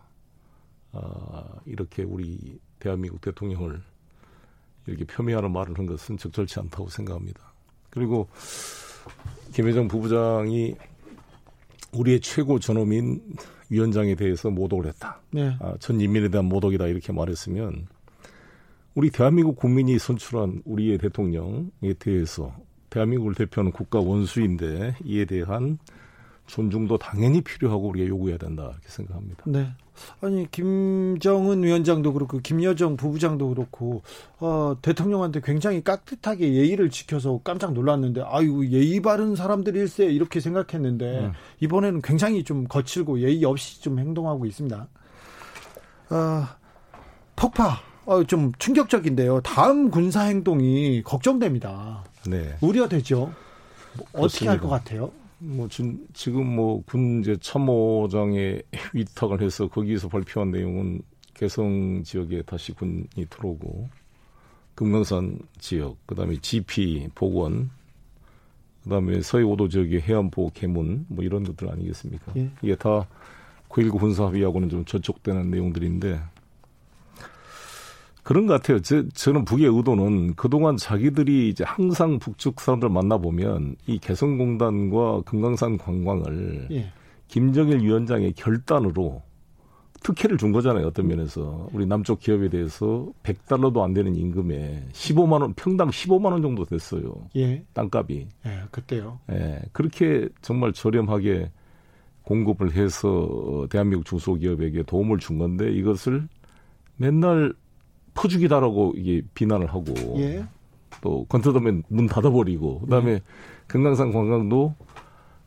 [0.94, 3.80] 아, 이렇게 우리 대한민국 대통령을
[4.90, 7.42] 이렇게 폄훼하는 말을 한 것은 적절치 않다고 생각합니다.
[7.90, 8.28] 그리고
[9.54, 10.76] 김혜정 부부장이
[11.94, 13.22] 우리의 최고 전업인
[13.70, 15.22] 위원장에 대해서 모독을 했다.
[15.32, 15.56] 네.
[15.60, 17.88] 아, 전 인민에 대한 모독이다 이렇게 말했으면
[18.96, 22.54] 우리 대한민국 국민이 선출한 우리의 대통령에 대해서
[22.90, 25.78] 대한민국을 대표하는 국가 원수인데 이에 대한
[26.48, 29.44] 존중도 당연히 필요하고 우리가 요구해야 된다 이렇게 생각합니다.
[29.46, 29.72] 네.
[30.22, 34.02] 아니 김정은 위원장도 그렇고 김여정 부부장도 그렇고
[34.40, 41.32] 어, 대통령한테 굉장히 깍듯하게 예의를 지켜서 깜짝 놀랐는데 아유 예의 바른 사람들일세 이렇게 생각했는데 음.
[41.62, 44.88] 이번에는 굉장히 좀 거칠고 예의 없이 좀 행동하고 있습니다.
[46.12, 46.44] 어,
[47.36, 49.42] 폭파 어, 좀 충격적인데요.
[49.42, 52.04] 다음 군사 행동이 걱정됩니다.
[52.28, 52.56] 네.
[52.62, 53.32] 우려되죠.
[53.98, 55.12] 뭐 어떻게 할 것 같아요?
[55.40, 55.82] 뭐 지,
[56.32, 58.62] 금 뭐 군 이제 참모장에
[58.94, 61.02] 위탁을 해서 거기서 발표한 내용은
[61.34, 63.90] 개성 지역에 다시 군이 들어오고
[64.76, 67.70] 금강산 지역, 그다음에 GP 복원,
[68.84, 72.34] 그다음에 서해 오도 지역의 해안보 개문 뭐 이런 것들 아니겠습니까?
[72.38, 72.50] 예.
[72.62, 73.08] 이게 다
[73.70, 76.20] 9.19 군사 합의하고는 좀 저촉되는 내용들인데
[78.30, 78.80] 그런 것 같아요.
[78.80, 86.68] 저, 저는 북의 의도는 그동안 자기들이 이제 항상 북측 사람들 만나보면 이 개성공단과 금강산 관광을
[86.70, 86.92] 예.
[87.28, 89.24] 김정일 위원장의 결단으로
[90.04, 90.86] 특혜를 준 거잖아요.
[90.86, 91.70] 어떤 면에서.
[91.74, 97.12] 우리 남쪽 기업에 대해서 100달러도 안 되는 임금에 15만 원, 평당 15만 원 정도 됐어요.
[97.36, 97.64] 예.
[97.74, 98.28] 땅값이.
[98.46, 99.18] 예, 그때요.
[99.32, 99.60] 예.
[99.72, 101.50] 그렇게 정말 저렴하게
[102.22, 106.28] 공급을 해서 대한민국 중소기업에게 도움을 준 건데 이것을
[106.96, 107.56] 맨날
[108.14, 110.46] 퍼주기다라고 이게 비난을 하고 예.
[111.02, 113.22] 또 건너더면 문 닫아버리고 그다음에 예.
[113.68, 114.76] 금강산 관광도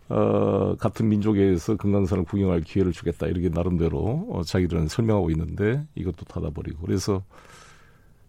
[0.08, 6.82] 어, 같은 민족에서 금강산을 구경할 기회를 주겠다 이렇게 나름대로 어, 자기들은 설명하고 있는데 이것도 닫아버리고
[6.84, 7.22] 그래서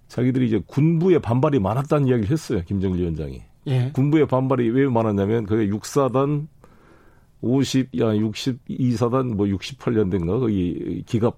[0.07, 3.91] 자기들이 이제 군부의 반발이 많았다는 이야기를 했어요 김정일 위원장이 예.
[3.93, 6.47] 군부의 반발이 왜 많았냐면 그게 육사단
[7.41, 11.37] 50, 야, 62사단 뭐 68년대인가 거기 기갑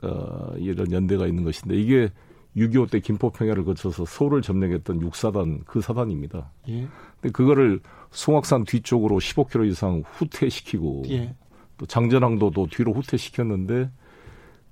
[0.00, 2.08] 어, 이런 연대가 있는 것인데 이게
[2.56, 6.50] 6.25 때 김포평야를 거쳐서 서울을 점령했던 6사단 그 사단입니다.
[6.68, 6.86] 예.
[7.20, 11.34] 근데 그거를 송악산 뒤쪽으로 15km 이상 후퇴시키고 예.
[11.78, 13.90] 또 장전항도도 뒤로 후퇴시켰는데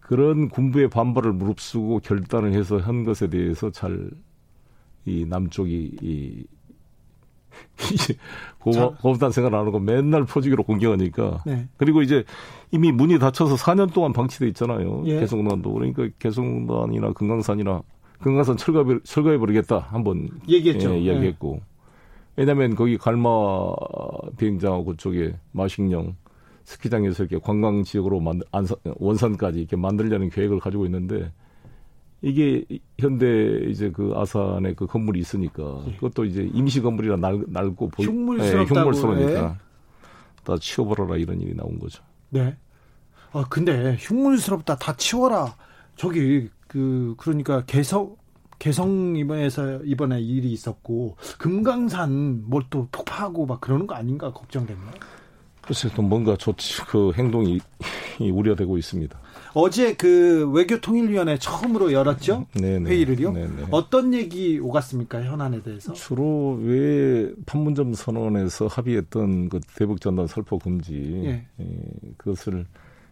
[0.00, 4.10] 그런 군부의 반발을 무릅쓰고 결단을 해서 한 것에 대해서 잘
[5.06, 6.44] 이 남쪽이 이
[7.92, 8.14] 이제
[8.58, 11.42] 고맙다는 생각 안 하고 맨날 포지기로 공격하니까.
[11.46, 11.68] 네.
[11.76, 12.24] 그리고 이제
[12.70, 15.02] 이미 문이 닫혀서 4년 동안 방치돼 있잖아요.
[15.06, 15.20] 예.
[15.20, 15.72] 개성단도.
[15.72, 17.82] 그러니까 개성단이나 금강산이나
[18.20, 20.92] 금강산 철거해, 철거해 버리겠다 한번 얘기했죠.
[20.92, 21.54] 예, 이야기했고.
[21.54, 21.62] 네.
[22.36, 23.28] 왜냐하면 거기 갈마
[24.36, 26.16] 비행장하고 그쪽에 마식령
[26.64, 31.32] 스키장에서 이렇게 관광 지역으로 만 안산, 원산까지 이렇게 만들려는 계획을 가지고 있는데
[32.22, 32.64] 이게
[32.98, 35.94] 현대 이제 그 아산에 그 건물이 있으니까 예.
[35.94, 39.70] 그것도 이제 임시 건물이라 날, 날고 보이 흉물스럽다고 네, 흉물스러우니까 예.
[40.44, 42.02] 다 치워버려라 이런 일이 나온 거죠.
[42.28, 42.56] 네.
[43.32, 45.54] 아 근데 흉물스럽다 다 치워라.
[45.96, 48.16] 저기 그 그러니까 개성
[48.58, 54.92] 개성 이번에서 이번에 일이 있었고 금강산 뭘 또 폭파하고 막 그러는 거 아닌가 걱정됩니다.
[55.62, 57.60] 글쎄 또 뭔가 좋지 그 행동이
[58.20, 59.18] 우려되고 있습니다.
[59.54, 62.88] 어제 그 외교통일위원회 처음으로 열었죠 네네.
[62.90, 63.32] 회의를요.
[63.32, 63.66] 네네.
[63.70, 65.92] 어떤 얘기 오갔습니까 현안에 대해서?
[65.92, 71.46] 주로 왜 판문점 선언에서 합의했던 그 대북 전단 살포 금지 예.
[71.60, 71.66] 예,
[72.16, 72.66] 그것을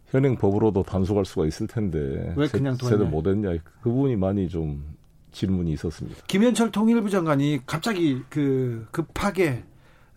[0.06, 3.50] 현행 법으로도 단속할 수가 있을 텐데 왜 그냥 제, 제대로 못했냐
[3.82, 4.96] 그 부분이 많이 좀
[5.32, 6.22] 질문이 있었습니다.
[6.26, 9.64] 김현철 통일부 장관이 갑자기 그 급하게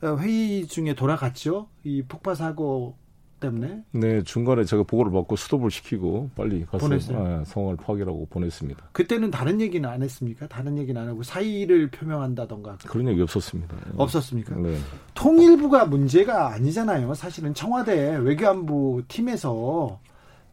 [0.03, 1.67] 회의 중에 돌아갔죠.
[1.83, 2.95] 이 폭파 사고
[3.41, 3.83] 때문에?
[3.91, 8.89] 네, 중간에 제가 보고를 받고 스톱을 시키고 빨리 가서 아, 상황을 파악이라고 보냈습니다.
[8.93, 10.47] 그때는 다른 얘기는 안 했습니까?
[10.47, 12.77] 다른 얘기는 안 하고 사의를 표명한다던가.
[12.87, 13.75] 그런 얘기 없었습니다.
[13.97, 14.55] 없었습니까?
[14.55, 14.77] 네.
[15.13, 17.13] 통일부가 문제가 아니잖아요.
[17.15, 19.99] 사실은 청와대 외교안보 팀에서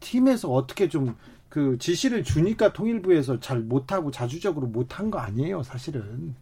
[0.01, 1.14] 팀에서 어떻게 좀
[1.48, 6.35] 그 지시를 주니까 통일부에서 잘 못하고 자주적으로 못한 거 아니에요, 사실은.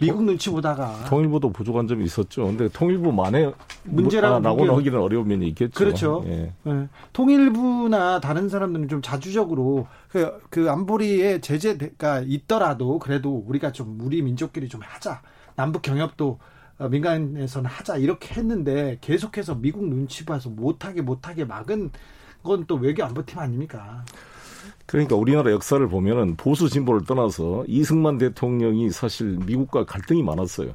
[0.00, 2.46] 미국 눈치 보다가 통일부도 부족한 점이 있었죠.
[2.46, 5.72] 근데 통일부만의 문제라고는 하기는 어려운 면이 있겠죠.
[5.72, 6.24] 그렇죠.
[6.26, 6.52] 예.
[6.62, 6.88] 네.
[7.12, 14.68] 통일부나 다른 사람들은 좀 자주적으로 그, 그 안보리의 제재가 있더라도 그래도 우리가 좀 우리 민족끼리
[14.68, 15.22] 좀 하자.
[15.56, 16.38] 남북 경협도
[16.78, 21.90] 어, 민간에서는 하자 이렇게 했는데 계속해서 미국 눈치 봐서 못하게 못하게 막은
[22.42, 24.04] 건 또 외교 안보팀 아닙니까?
[24.88, 30.70] 그러니까 우리나라 역사를 보면은 보수 진보를 떠나서 이승만 대통령이 사실 미국과 갈등이 많았어요.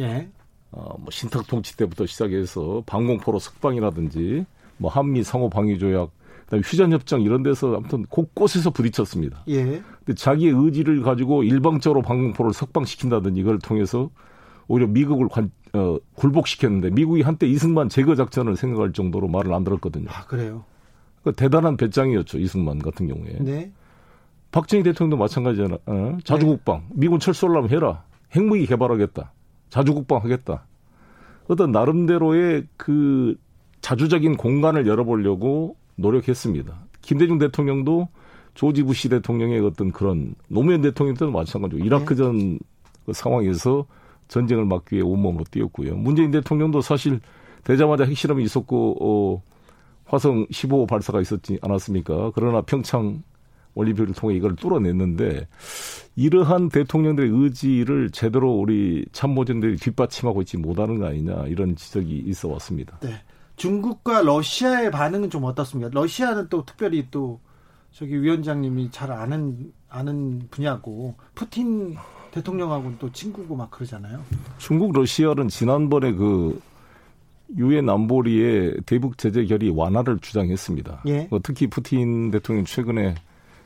[0.00, 0.28] 예.
[0.70, 4.44] 어, 뭐 신탁 통치 때부터 시작해서 방공포로 석방이라든지
[4.76, 6.10] 뭐 한미 상호 방위 조약
[6.44, 9.44] 그다음에 휴전 협정 이런 데서 아무튼 곳곳에서 부딪혔습니다.
[9.48, 9.64] 예.
[10.04, 14.10] 근데 자기의 의지를 가지고 일방적으로 방공포를 석방시킨다든지 이걸 통해서
[14.68, 20.08] 오히려 미국을 관, 어, 굴복시켰는데 미국이 한때 이승만 제거 작전을 생각할 정도로 말을 안 들었거든요.
[20.10, 20.64] 아, 그래요?
[21.24, 23.38] 그 대단한 배짱이었죠 이승만 같은 경우에.
[23.40, 23.72] 네.
[24.52, 25.78] 박정희 대통령도 마찬가지잖아.
[25.86, 26.18] 어?
[26.22, 26.84] 자주국방.
[26.90, 26.94] 네.
[26.94, 28.04] 미군 철수하려면 해라.
[28.36, 29.32] 핵무기 개발하겠다.
[29.70, 30.66] 자주국방 하겠다.
[31.48, 33.36] 어떤 나름대로의 그
[33.80, 36.72] 자주적인 공간을 열어보려고 노력했습니다.
[37.00, 38.08] 김대중 대통령도
[38.54, 42.16] 조지 부시 대통령의 어떤 그런 노무현 대통령 때도 마찬가지고 이라크 네.
[42.16, 43.86] 전그 상황에서
[44.28, 45.96] 전쟁을 막기 위해 온몸으로 뛰었고요.
[45.96, 47.20] 문재인 대통령도 사실
[47.64, 49.42] 되자마자 핵실험이 있었고 어
[50.06, 52.32] 화성 15 발사가 있었지 않았습니까?
[52.34, 53.22] 그러나 평창
[53.74, 55.48] 올림픽을 통해 이걸 뚫어냈는데
[56.16, 62.98] 이러한 대통령들의 의지를 제대로 우리 참모진들이 뒷받침하고 있지 못하는 거 아니냐 이런 지적이 있어 왔습니다.
[63.00, 63.20] 네.
[63.56, 65.90] 중국과 러시아의 반응은 좀 어떻습니까?
[65.92, 67.40] 러시아는 또 특별히 또
[67.92, 71.96] 저기 위원장님이 잘 아는 아는 분야고 푸틴
[72.32, 74.20] 대통령하고는 또 친구고 막 그러잖아요.
[74.58, 76.60] 중국 러시아는 지난번에 그
[77.56, 81.02] 유엔 안보리의 대북 제재 결의 완화를 주장했습니다.
[81.06, 81.26] 예.
[81.30, 83.14] 뭐 특히 푸틴 대통령 최근에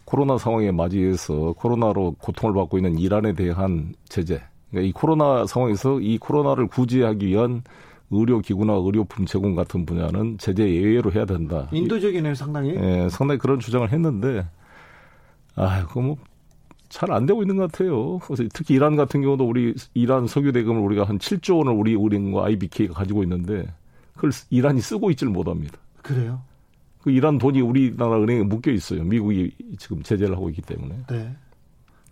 [0.04, 4.40] 코로나 상황에 맞이해서 코로나로 고통을 받고 있는 이란에 대한 제재.
[4.70, 7.62] 그러니까 이 코로나 상황에서 이 코로나를 구제하기 위한
[8.10, 11.68] 의료기구나 의료품 제공 같은 분야는 제재 예외로 해야 된다.
[11.72, 12.74] 인도적이네요, 상당히.
[12.74, 14.46] 예, 상당히 그런 주장을 했는데,
[15.54, 16.16] 아, 그거 뭐,
[16.88, 18.18] 잘 안 되고 있는 것 같아요.
[18.18, 22.46] 그래서 특히 이란 같은 경우도 우리 이란 석유 대금을 우리가 한 7조 원을 우리 은행과
[22.46, 23.66] IBK가 가지고 있는데,
[24.14, 25.76] 그걸 이란이 쓰고 있지를 못합니다.
[26.02, 26.40] 그래요?
[27.02, 29.04] 그 이란 돈이 우리나라 은행에 묶여 있어요.
[29.04, 30.94] 미국이 지금 제재를 하고 있기 때문에.
[31.08, 31.36] 네.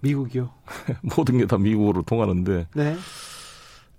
[0.00, 0.50] 미국이요?
[1.16, 2.66] 모든 게 다 미국으로 통하는데.
[2.74, 2.96] 네.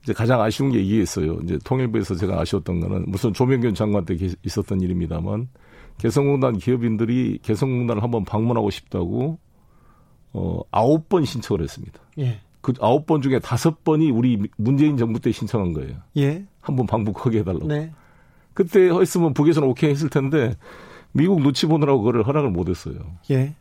[0.04, 1.38] 이제 가장 아쉬운 게 이게 있어요.
[1.44, 5.50] 이제 통일부에서 제가 아쉬웠던 거는 무슨 조명균 장관 때 있었던 일입니다만
[5.98, 9.38] 개성공단 기업인들이 개성공단을 한번 방문하고 싶다고
[10.34, 12.00] 어 아홉 번 신청을 했습니다.
[12.20, 12.40] 예.
[12.62, 15.96] 그 아홉 번 중에 다섯 번이 우리 문재인 정부 때 신청한 거예요.
[16.18, 16.46] 예.
[16.62, 17.68] 한번 방북하게 해달라고.
[17.68, 17.92] 네.
[18.54, 20.56] 그때 했으면 북에서는 오케이 했을 텐데
[21.12, 22.96] 미국 눈치 보느라고 그거를 허락을 못 했어요.
[23.32, 23.56] 예.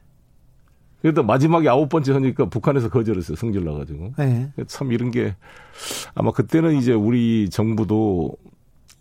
[1.02, 3.36] 그래도 마지막에 아홉 번째 하니까 북한에서 거절했어요.
[3.36, 4.14] 성질 나가지고.
[4.18, 4.50] 네.
[4.66, 5.36] 참 이런 게
[6.14, 8.32] 아마 그때는 이제 우리 정부도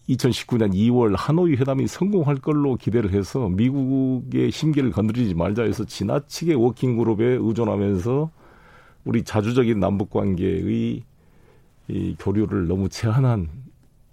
[0.09, 6.97] 2019년 2월 하노이 회담이 성공할 걸로 기대를 해서 미국의 심기를 건드리지 말자 해서 지나치게 워킹
[6.97, 8.29] 그룹에 의존하면서
[9.05, 11.03] 우리 자주적인 남북 관계의
[11.87, 13.49] 이 교류를 너무 제한한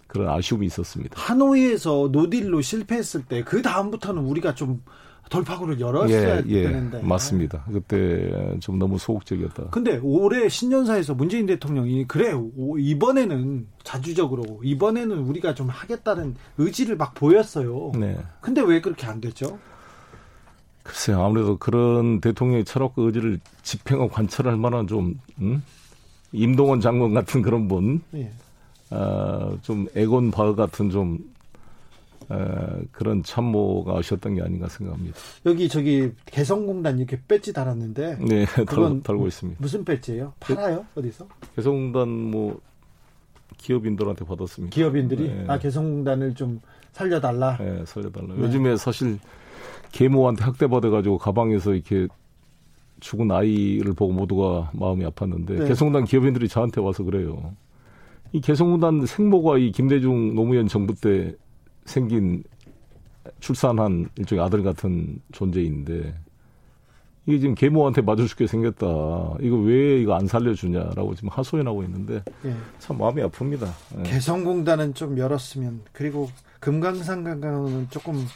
[0.07, 1.15] 그런 아쉬움이 있었습니다.
[1.19, 4.83] 하노이에서 노딜로 실패했을 때 그 다음부터는 우리가 좀
[5.31, 7.65] 돌파구를 열었어야 예, 예, 되는데 맞습니다.
[7.73, 9.71] 그때 좀 너무 소극적이었다.
[9.71, 12.33] 근데 올해 신년사에서 문재인 대통령이 그래
[12.79, 17.93] 이번에는 자주적으로 이번에는 우리가 좀 하겠다는 의지를 막 보였어요.
[17.95, 18.19] 네.
[18.41, 19.59] 근데 왜 그렇게 안 됐죠?
[20.83, 21.23] 글쎄요.
[21.23, 25.63] 아무래도 그런 대통령의 철학과 의지를 집행하고 관찰할 만한 좀 음?
[26.33, 28.33] 임동원 장관 같은 그런 분, 예.
[28.91, 31.19] 아, 좀 에곤 바흐 같은 좀
[32.93, 35.17] 그런 참모가 오셨던 게 아닌가 생각합니다.
[35.47, 39.59] 여기 저기 개성공단 이렇게 배지 달았는데 네 그건 달고 있습니다.
[39.61, 40.33] 무슨 배지예요?
[40.41, 40.85] 팔아요?
[40.95, 41.27] 어디서?
[41.57, 42.61] 개성공단 뭐
[43.59, 44.75] 기업인들한테 받았습니다.
[44.75, 45.45] 기업인들이 네.
[45.49, 46.61] 아 개성공단을 좀
[46.93, 47.57] 살려달라.
[47.59, 48.35] 네 살려달라.
[48.35, 48.43] 네.
[48.43, 49.19] 요즘에 사실
[49.93, 52.09] 계모한테 학대받아가지고 가방에서 이렇게
[53.01, 55.69] 죽은 아이를 보고 모두가 마음이 아팠는데 네.
[55.69, 57.55] 개성공단 기업인들이 저한테 와서 그래요.
[58.33, 61.35] 이 개성공단 생모가 이 김대중 노무현 정부 때
[61.85, 62.43] 생긴
[63.41, 66.15] 출산한 일종의 아들 같은 존재인데
[67.27, 68.87] 이게 지금 계모한테 맞아 죽게 생겼다.
[69.41, 72.55] 이거 왜 이거 안 살려주냐라고 지금 하소연하고 있는데 예.
[72.81, 73.71] 참 마음이 아픕니다.
[73.99, 74.03] 예.
[74.03, 78.27] 개성공단은 좀 열었으면 그리고 금강산 관광은 조금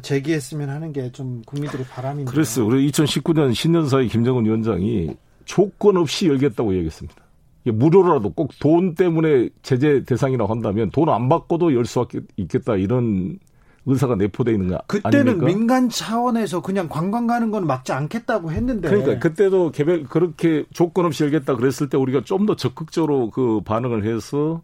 [0.00, 2.30] 재기했으면 하는 게 좀 국민들의 바람인데.
[2.30, 2.66] 그랬어요.
[2.66, 7.21] 우리 2019년 신년사의 김정은 위원장이 조건 없이 열겠다고 얘기했습니다.
[7.64, 12.04] 무료라도 꼭 돈 때문에 제재 대상이라고 한다면 돈 안 받고도 열 수
[12.36, 13.38] 있겠다 이런
[13.86, 15.46] 의사가 내포돼 있는 거 그때는 아닙니까?
[15.46, 21.24] 민간 차원에서 그냥 관광 가는 건 막지 않겠다고 했는데 그러니까 그때도 개별 그렇게 조건 없이
[21.24, 24.62] 열겠다 그랬을 때 우리가 좀 더 적극적으로 그 반응을 해서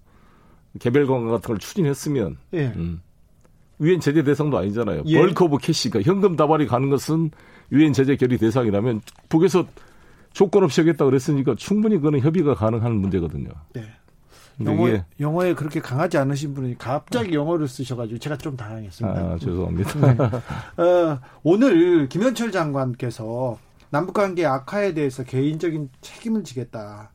[0.80, 2.66] 개별 관광 같은 걸 추진했으면 예.
[2.76, 3.00] 음.
[3.80, 5.02] 유엔 제재 대상도 아니잖아요.
[5.06, 5.18] 예.
[5.18, 7.30] bulk of cash가 현금 다발이 가는 것은
[7.72, 9.66] 유엔 제재 결의 대상이라면 북에서
[10.32, 13.50] 조건 없이 하겠다 그랬으니까 충분히 그거는 협의가 가능한 문제거든요.
[13.72, 13.84] 네.
[14.64, 14.88] 영어,
[15.20, 19.20] 영어에 그렇게 강하지 않으신 분이 갑자기 영어를 쓰셔가지고 제가 좀 당황했습니다.
[19.20, 20.00] 아, 죄송합니다.
[20.76, 20.82] 네.
[20.82, 23.58] 어, 오늘 김연철 장관께서
[23.90, 27.10] 남북관계 악화에 대해서 개인적인 책임을 지겠다.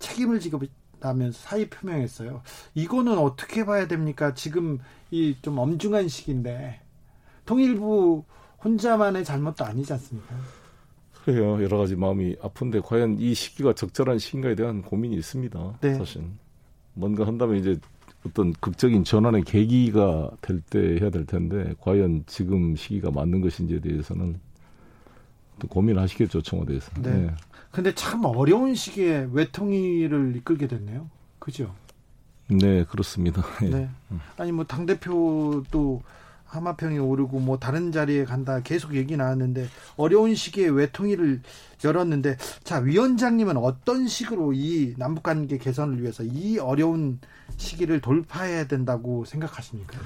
[0.00, 2.42] 책임을 지겠다면서 사의 표명했어요.
[2.74, 4.34] 이거는 어떻게 봐야 됩니까?
[4.34, 4.78] 지금
[5.10, 6.80] 이 좀 엄중한 시기인데
[7.46, 8.24] 통일부
[8.64, 10.34] 혼자만의 잘못도 아니지 않습니까?
[11.32, 11.62] 그래요.
[11.62, 15.78] 여러 가지 마음이 아픈데 과연 이 시기가 적절한 시기인가에 대한 고민이 있습니다.
[15.82, 15.94] 네.
[15.94, 16.22] 사실
[16.94, 17.78] 뭔가 한다면 이제
[18.26, 24.40] 어떤 극적인 전환의 계기가 될 때 해야 될 텐데 과연 지금 시기가 맞는 것인지에 대해서는
[25.58, 26.92] 또 고민하시겠죠 청와대에서.
[27.02, 27.10] 네.
[27.12, 27.30] 네.
[27.72, 31.10] 근데 참 어려운 시기에 외통위를 이끌게 됐네요.
[31.38, 31.74] 그죠?
[32.48, 33.44] 네, 그렇습니다.
[33.64, 33.68] 예.
[33.68, 33.88] 네.
[34.38, 36.02] 아니 뭐 당 대표도
[36.48, 41.42] 하마평이 오르고 뭐 다른 자리에 간다 계속 얘기 나왔는데 어려운 시기에 외통위를
[41.84, 47.20] 열었는데 자 위원장님은 어떤 식으로 이 남북 관계 개선을 위해서 이 어려운
[47.56, 49.98] 시기를 돌파해야 된다고 생각하십니까?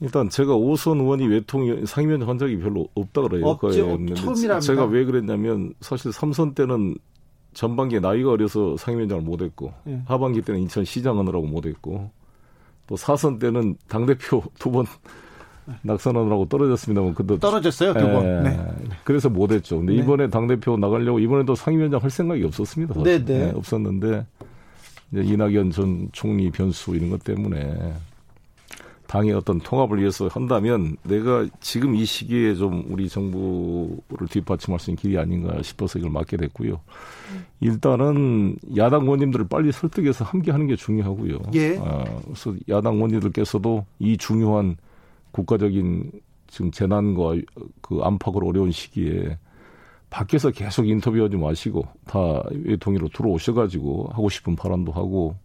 [0.00, 3.46] 일단 제가 오선 의원이 외통 상임위원 한 적이 별로 없다 그래요.
[3.46, 3.72] 없죠.
[4.14, 4.60] 처음이랍니다.
[4.60, 6.96] 제가 왜 그랬냐면 사실 삼선 때는
[7.54, 10.02] 전반기에 나이가 어려서 상임위원장을 못했고 예.
[10.06, 12.10] 하반기 때는 인천 시장 하느라고 못했고
[12.86, 14.84] 또 사선 때는 당 대표 두번
[15.82, 18.24] 낙선하느라고 떨어졌습니다만 그도 떨어졌어요 두 번.
[18.24, 18.66] 예, 네.
[19.04, 19.78] 그래서 못했죠.
[19.78, 19.98] 근데 네.
[19.98, 22.94] 이번에 당 대표 나가려고 이번에도 상임위원장 할 생각이 없었습니다.
[23.02, 23.46] 네, 네.
[23.46, 24.26] 네, 없었는데
[25.12, 27.94] 이제 이낙연 전 총리 변수 이런 것 때문에
[29.06, 35.00] 당의 어떤 통합을 위해서 한다면 내가 지금 이 시기에 좀 우리 정부를 뒷받침할 수 있는
[35.00, 36.80] 길이 아닌가 싶어서 이걸 맡게 됐고요.
[37.60, 41.38] 일단은 야당 의원님들을 빨리 설득해서 함께 하는 게 중요하고요.
[41.54, 41.78] 예.
[41.78, 44.76] 아, 그래서 야당 의원님들께서도 이 중요한
[45.36, 46.10] 국가적인
[46.46, 47.36] 지금 재난과
[47.82, 49.38] 그 안팎을 어려운 시기에
[50.08, 55.36] 밖에서 계속 인터뷰하지 마시고 다 외통위로 들어오셔가지고 하고 싶은 발언도 하고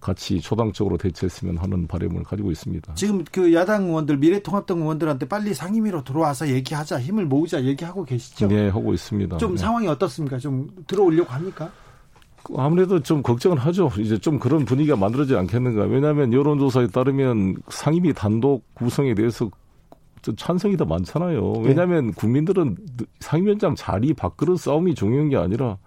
[0.00, 2.94] 같이 초당적으로 대처했으면 하는 바람을 가지고 있습니다.
[2.94, 8.46] 지금 그 야당 의원들 미래통합당 의원들한테 빨리 상임위로 들어와서 얘기하자 힘을 모으자 얘기하고 계시죠?
[8.48, 9.38] 네 하고 있습니다.
[9.38, 9.56] 좀 네.
[9.56, 10.38] 상황이 어떻습니까?
[10.38, 11.72] 좀 들어오려고 합니까?
[12.56, 13.90] 아무래도 좀 걱정은 하죠.
[13.98, 15.84] 이제 좀 그런 분위기가 만들어지지 않겠는가.
[15.84, 19.50] 왜냐하면 여론조사에 따르면 상임위 단독 구성에 대해서
[20.36, 21.52] 찬성이 더 많잖아요.
[21.56, 21.68] 네.
[21.68, 22.12] 왜냐하면 네.
[22.16, 22.76] 국민들은
[23.20, 25.78] 상임위원장 자리 밖으로 싸움이 중요한 게 아니라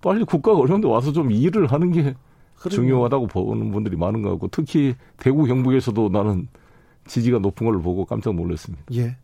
[0.00, 2.14] 빨리 국가가 어려운데 와서 좀 일을 하는 게
[2.56, 2.74] 그럼요.
[2.74, 6.48] 중요하다고 보는 분들이 많은 것 같고 특히 대구 경북에서도 나는
[7.06, 8.84] 지지가 높은 걸 보고 깜짝 놀랐습니다.
[8.92, 9.16] 예.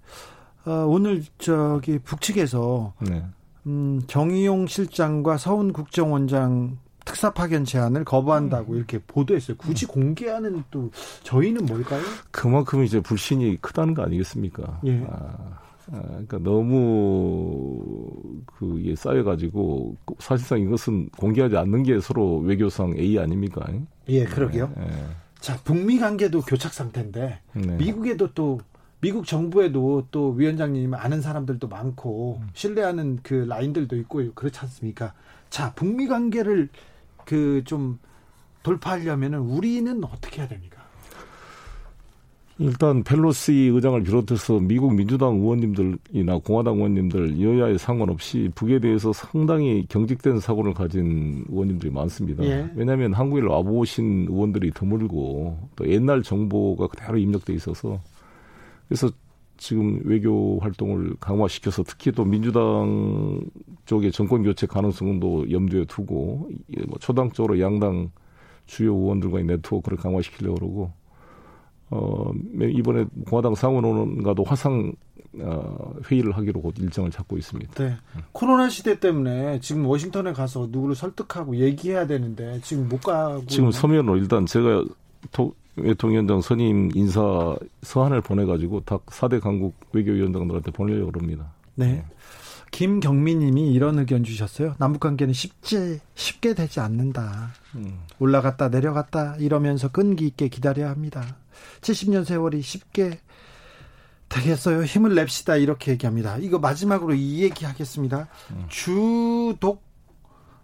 [0.67, 3.25] 어, 오늘 저기 북측에서 네.
[3.67, 8.77] 음, 정의용 실장과 서훈 국정원장 특사 파견 제안을 거부한다고 음.
[8.77, 9.57] 이렇게 보도했어요.
[9.57, 10.91] 굳이 공개하는 또
[11.23, 12.03] 저희는 뭘까요?
[12.31, 14.81] 그만큼 이제 불신이 크다는 거 아니겠습니까?
[14.85, 15.07] 예.
[15.09, 15.59] 아,
[15.93, 17.81] 아, 그러니까 너무
[18.45, 23.65] 그게 쌓여가지고 사실상 이것은 공개하지 않는 게 서로 외교상 A 아닙니까?
[24.09, 24.71] 예, 그러게요.
[24.77, 25.07] 네, 네.
[25.39, 27.77] 자, 북미 관계도 교착 상태인데 네.
[27.77, 28.61] 미국에도 또
[29.01, 35.15] 미국 정부에도 또 위원장님 아는 사람들도 많고 신뢰하는 그 라인들도 있고 그렇지 않습니까?
[35.51, 36.69] 자, 북미 관계를
[37.27, 37.99] 그 좀
[38.63, 40.83] 돌파하려면은 우리는 어떻게 해야 됩니까?
[42.59, 50.41] 일단 펠로시 의장을 비롯해서 미국 민주당 의원님들이나 공화당 의원님들 여야에 상관없이 북에 대해서 상당히 경직된
[50.41, 52.43] 사고를 가진 의원님들이 많습니다.
[52.45, 52.69] 예.
[52.75, 58.01] 왜냐하면 한국에 와보신 의원들이 드물고 또 옛날 정보가 그대로 입력돼 있어서
[58.89, 59.11] 그래서
[59.57, 63.41] 지금 외교 활동을 강화시켜서 특히 또 민주당
[63.87, 66.51] 쪽의 정권 교체 가능성도 염두에 두고
[66.89, 68.11] 뭐 초당적으로 양당
[68.67, 70.93] 주요 의원들과의 네트워크를 강화시키려고 그러고
[71.91, 74.93] 어 이번에 공화당 상원의원과도 화상
[75.39, 77.75] 어, 회의를 하기로 곧 일정을 잡고 있습니다.
[77.75, 77.97] 네.
[78.33, 84.17] 코로나 시대 때문에 지금 워싱턴에 가서 누구를 설득하고 얘기해야 되는데 지금 못 가고 지금 서면으로
[84.17, 84.85] 일단 제가
[85.33, 91.53] 토, 외통위원장 선임 인사 서한을 보내가지고 다 4대 강국 외교위원장들한테 보내려고 합니다.
[91.75, 92.05] 네.
[92.71, 94.75] 김경민 님이 이런 의견 주셨어요.
[94.79, 97.53] 남북 관계는 쉽지 쉽게 되지 않는다.
[97.75, 98.01] 음.
[98.19, 101.37] 올라갔다 내려갔다 이러면서 끈기 있게 기다려야 합니다.
[101.81, 103.21] 70년 세월이 쉽게
[104.29, 104.83] 되겠어요.
[104.83, 106.37] 힘을 냅시다 이렇게 얘기합니다.
[106.39, 108.29] 이거 마지막으로 이 얘기 하겠습니다.
[108.51, 108.67] 음.
[108.69, 109.86] 주독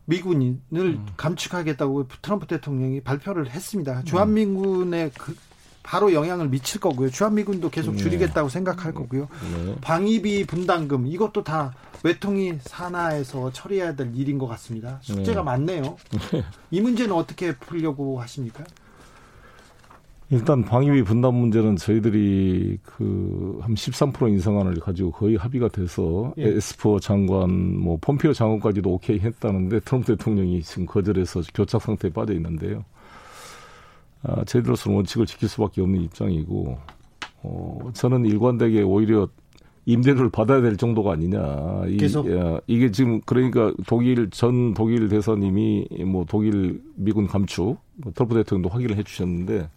[0.04, 1.06] 미군을 음.
[1.16, 4.00] 감축하겠다고 트럼프 대통령이 발표를 했습니다.
[4.00, 4.04] 음.
[4.04, 5.36] 주한미군의 그
[5.82, 7.10] 바로 영향을 미칠 거고요.
[7.10, 7.98] 주한미군도 계속 네.
[7.98, 8.52] 줄이겠다고 네.
[8.52, 9.28] 생각할 거고요.
[9.52, 9.76] 네.
[9.80, 11.74] 방위비 분담금 이것도 다
[12.04, 14.98] 외통위 산하에서 처리해야 될 일인 것 같습니다.
[15.02, 15.44] 숙제가 네.
[15.44, 15.96] 많네요.
[16.70, 18.64] 이 문제는 어떻게 풀려고 하십니까?
[20.32, 26.48] 일단 방위비 분담 문제는 저희들이 그 한 13% 인상안을 가지고 거의 합의가 돼서 예.
[26.48, 32.84] 에스퍼 장관 뭐 폼피오 장관까지도 오케이 했다는데 트럼프 대통령이 지금 거절해서 교착 상태에 빠져 있는데요.
[34.24, 36.78] 아, 저희들로서는 원칙을 지킬 수밖에 없는 입장이고
[37.44, 39.28] 어, 저는 일관되게 오히려
[39.84, 41.84] 임대료를 받아야 될 정도가 아니냐.
[41.88, 48.12] 이, 계속 야, 이게 지금 그러니까 독일 전 독일 대사님이 뭐 독일 미군 감축 뭐
[48.12, 49.68] 트럼프 대통령도 확인을 해주셨는데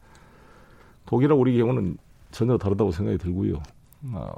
[1.06, 1.98] 독일하고 우리 경우는
[2.32, 3.62] 전혀 다르다고 생각이 들고요.
[4.14, 4.30] 아,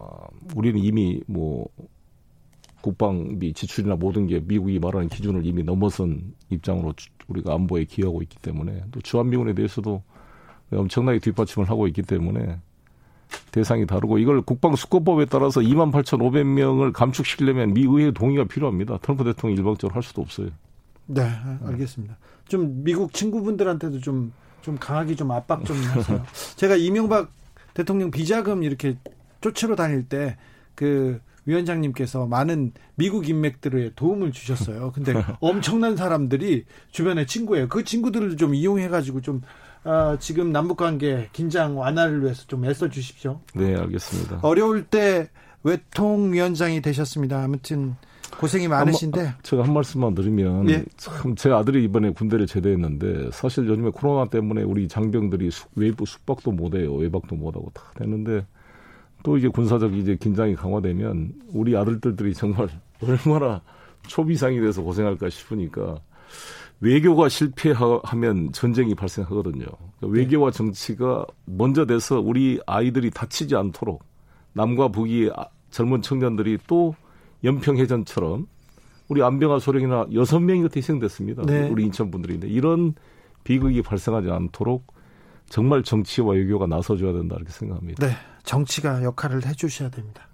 [0.56, 1.68] 우리는 이미 뭐
[2.82, 6.94] 국방비 지출이나 모든 게 미국이 말하는 기준을 이미 넘어선 입장으로
[7.28, 10.02] 우리가 안보에 기여하고 있기 때문에 또 주한미군에 대해서도
[10.72, 12.60] 엄청나게 뒷받침을 하고 있기 때문에
[13.52, 19.00] 대상이 다르고 이걸 국방수권법에 따라서 2만 8,500명을 감축시키려면 미 의회 동의가 필요합니다.
[19.00, 20.50] 트럼프 대통령이 일방적으로 할 수도 없어요.
[21.08, 21.24] 네,
[21.64, 22.18] 알겠습니다.
[22.48, 24.32] 좀 미국 친구분들한테도 좀,
[24.62, 26.24] 좀 강하게 좀 압박 좀 하세요.
[26.58, 27.32] 제가 이명박
[27.74, 28.98] 대통령 비자금 이렇게
[29.42, 30.38] 쫓으러 다닐 때
[30.78, 34.92] 그 위원장님께서 많은 미국 인맥들의 도움을 주셨어요.
[34.94, 37.68] 근데 엄청난 사람들이 주변에 친구예요.
[37.68, 39.42] 그 친구들을 좀 이용해가지고 좀
[39.84, 43.40] 어, 지금 남북 관계 긴장 완화를 위해서 좀 애써 주십시오.
[43.56, 44.40] 네, 알겠습니다.
[44.44, 45.30] 어려울 때
[45.64, 47.42] 외통위원장이 되셨습니다.
[47.42, 47.96] 아무튼
[48.40, 50.84] 고생이 많으신데 한, 제가 한 말씀만 드리면 예.
[50.98, 56.94] 참제 아들이 이번에 군대를 제대했는데 사실 요즘에 코로나 때문에 우리 장병들이 숙, 외부 숙박도 못해요
[56.94, 58.46] 외박도 못하고 다 되는데
[59.24, 62.70] 또 이제 군사적 이제 긴장이 강화되면 우리 아들들이 정말
[63.02, 63.62] 얼마나
[64.08, 66.00] 초비상이 돼서 고생할까 싶으니까
[66.80, 69.66] 외교가 실패하면 전쟁이 발생하거든요.
[70.00, 74.04] 그러니까 외교와 정치가 먼저 돼서 우리 아이들이 다치지 않도록
[74.54, 76.96] 남과 북이 아, 젊은 청년들이 또
[77.44, 78.48] 연평해전처럼
[79.08, 81.44] 우리 안병화 소령이나 여섯 명이 희생됐습니다.
[81.46, 81.70] 네.
[81.70, 82.94] 우리 인천 분들인데 이런
[83.44, 84.94] 비극이 발생하지 않도록
[85.50, 88.06] 정말 정치와 외교가 나서줘야 된다 이렇게 생각합니다.
[88.06, 88.14] 네,
[88.44, 90.28] 정치가 역할을 해주셔야 됩니다.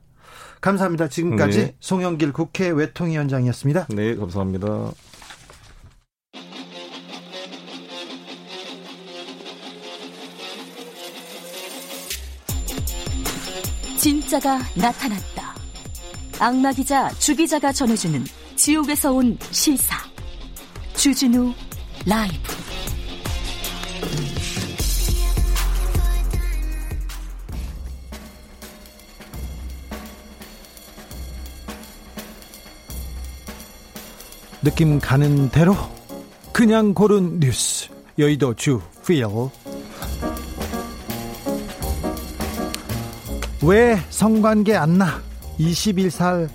[0.62, 1.08] 감사합니다.
[1.10, 1.76] 지금까지 네.
[1.80, 3.88] 송영길 국회 외통위원장이었습니다.
[3.90, 4.92] 네, 감사합니다.
[14.00, 15.43] 진짜가 나타났다.
[16.40, 18.24] 악마 기자 주 기자가 전해주는
[18.56, 19.98] 지옥에서 온 실사.
[20.96, 21.54] 주진우
[22.06, 22.54] 라이브.
[34.62, 35.76] 느낌 가는 대로
[36.54, 39.26] 그냥 고른 뉴스 여의도 주 필.
[43.62, 45.22] 왜 성관계 안 나?
[45.60, 46.50] 21살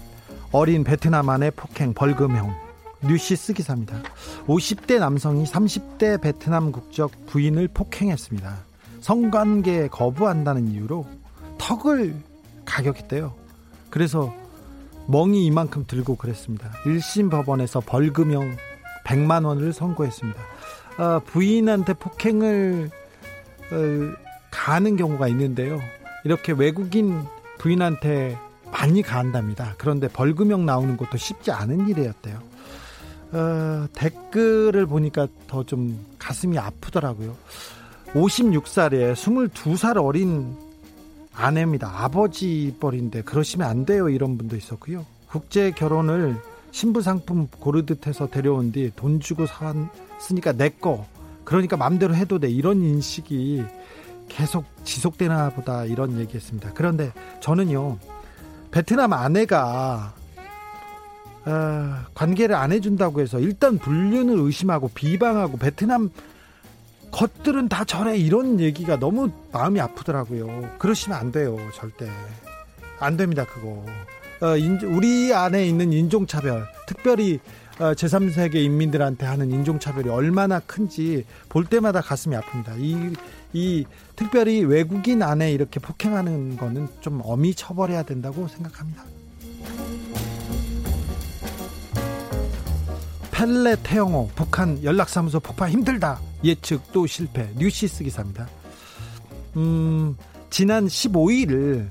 [0.50, 2.54] 어린 베트남 안의 폭행 벌금형
[3.02, 4.02] 뉴시스 기사입니다.
[4.46, 8.56] 50대 남성이 30대 베트남 국적 부인을 폭행했습니다.
[9.00, 11.06] 성관계 거부한다는 이유로
[11.58, 12.16] 턱을
[12.64, 13.34] 가격했대요.
[13.90, 14.34] 그래서
[15.06, 16.70] 멍이 이만큼 들고 그랬습니다.
[16.84, 18.56] 1심 법원에서 벌금형
[19.06, 20.40] 100만 원을 선고했습니다.
[20.98, 22.90] 어, 부인한테 폭행을
[23.70, 23.76] 어,
[24.50, 25.78] 가하는 경우가 있는데요.
[26.24, 27.22] 이렇게 외국인
[27.58, 28.36] 부인한테
[28.70, 29.74] 많이 가한답니다.
[29.78, 32.38] 그런데 벌금형 나오는 것도 쉽지 않은 일이었대요.
[33.32, 37.36] 어, 댓글을 보니까 더 좀 가슴이 아프더라고요.
[38.14, 40.56] 56살에 22살 어린
[41.34, 42.04] 아내입니다.
[42.04, 44.08] 아버지 뻘인데 그러시면 안 돼요.
[44.08, 45.04] 이런 분도 있었고요.
[45.28, 46.36] 국제 결혼을
[46.70, 51.06] 신부 상품 고르듯 해서 데려온 뒤 돈 주고 샀으니까 내 거.
[51.44, 52.48] 그러니까 맘대로 해도 돼.
[52.50, 53.62] 이런 인식이
[54.28, 56.72] 계속 지속되나 보다 이런 얘기했습니다.
[56.74, 57.98] 그런데 저는요.
[58.70, 60.14] 베트남 아내가
[61.44, 66.10] 어, 관계를 안 해준다고 해서 일단 불륜을 의심하고 비방하고 베트남
[67.10, 70.76] 것들은 다 저래 이런 얘기가 너무 마음이 아프더라고요.
[70.78, 72.10] 그러시면 안 돼요, 절대.
[72.98, 73.84] 안 됩니다, 그거.
[74.40, 77.40] 어, 인, 우리 안에 있는 인종차별, 특별히
[77.78, 82.78] 어, 제3세계 인민들한테 하는 인종차별이 얼마나 큰지 볼 때마다 가슴이 아픕니다.
[82.78, 83.14] 이,
[83.52, 83.84] 이
[84.16, 89.04] 특별히 외국인 안에 이렇게 폭행하는 거는 좀 엄히 처벌해야 된다고 생각합니다.
[93.30, 98.48] 펠레 태영호 북한 연락사무소 폭파 힘들다 예측 또 실패 뉴시스 기사입니다.
[99.56, 100.16] 음,
[100.50, 101.88] 지난 15일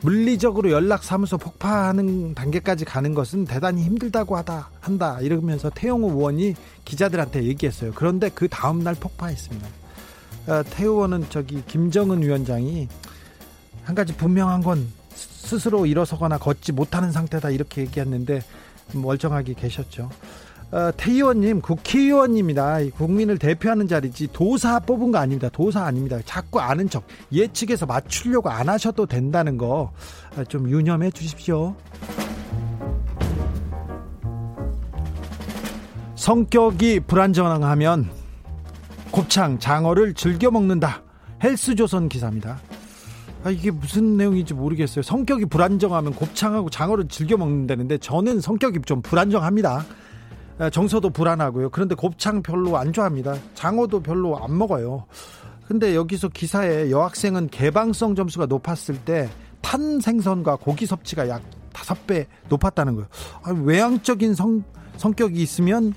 [0.00, 6.54] 물리적으로 연락사무소 폭파하는 단계까지 가는 것은 대단히 힘들다고 하다 한다 이러면서 태영호 의원이
[6.84, 7.92] 기자들한테 얘기했어요.
[7.94, 9.85] 그런데 그 다음 날 폭파했습니다.
[10.46, 12.88] 어, 태우 의원은 저기 김정은 위원장이
[13.84, 18.42] 한 가지 분명한 건 스스로 일어서거나 걷지 못하는 상태다 이렇게 얘기했는데
[18.92, 20.10] 멀쩡하게 계셨죠.
[20.72, 22.78] 어, 태 의원님 국회의원입니다.
[22.96, 25.48] 국민을 대표하는 자리지 도사 뽑은 거 아닙니다.
[25.52, 26.18] 도사 아닙니다.
[26.24, 31.76] 자꾸 아는 척 예측해서 맞추려고 안 하셔도 된다는 거좀 어, 유념해 주십시오.
[36.16, 38.25] 성격이 불안정하면
[39.16, 41.02] 곱창, 장어를 즐겨 먹는다.
[41.42, 42.58] 헬스조선 기사입니다.
[43.44, 45.02] 아, 이게 무슨 내용인지 모르겠어요.
[45.02, 49.86] 성격이 불안정하면 곱창하고 장어를 즐겨 먹는다는데 저는 성격이 좀 불안정합니다.
[50.70, 51.70] 정서도 불안하고요.
[51.70, 53.36] 그런데 곱창 별로 안 좋아합니다.
[53.54, 55.06] 장어도 별로 안 먹어요.
[55.66, 59.30] 근데 여기서 기사에 여학생은 개방성 점수가 높았을 때
[59.66, 61.42] 탄 생선과 고기 섭취가 약
[61.72, 63.08] 다섯 배 높았다는 거예요.
[63.42, 64.62] 아, 외향적인 성,
[64.96, 65.92] 성격이 있으면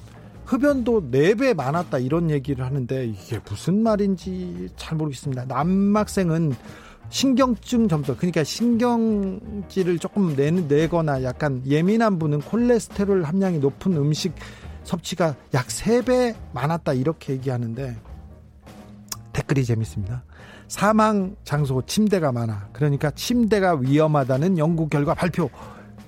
[0.49, 5.45] 흡연도 4배 많았다 이런 얘기를 하는데 이게 무슨 말인지 잘 모르겠습니다.
[5.45, 6.55] 남학생은
[7.09, 14.33] 신경증 점수 그러니까 신경질을 조금 내, 내거나 약간 예민한 분은 콜레스테롤 함량이 높은 음식
[14.85, 17.95] 섭취가 약 3배 많았다 이렇게 얘기하는데
[19.33, 20.23] 댓글이 재밌습니다.
[20.67, 22.69] 사망 장소 침대가 많아.
[22.73, 25.51] 그러니까 침대가 위험하다는 연구 결과 발표.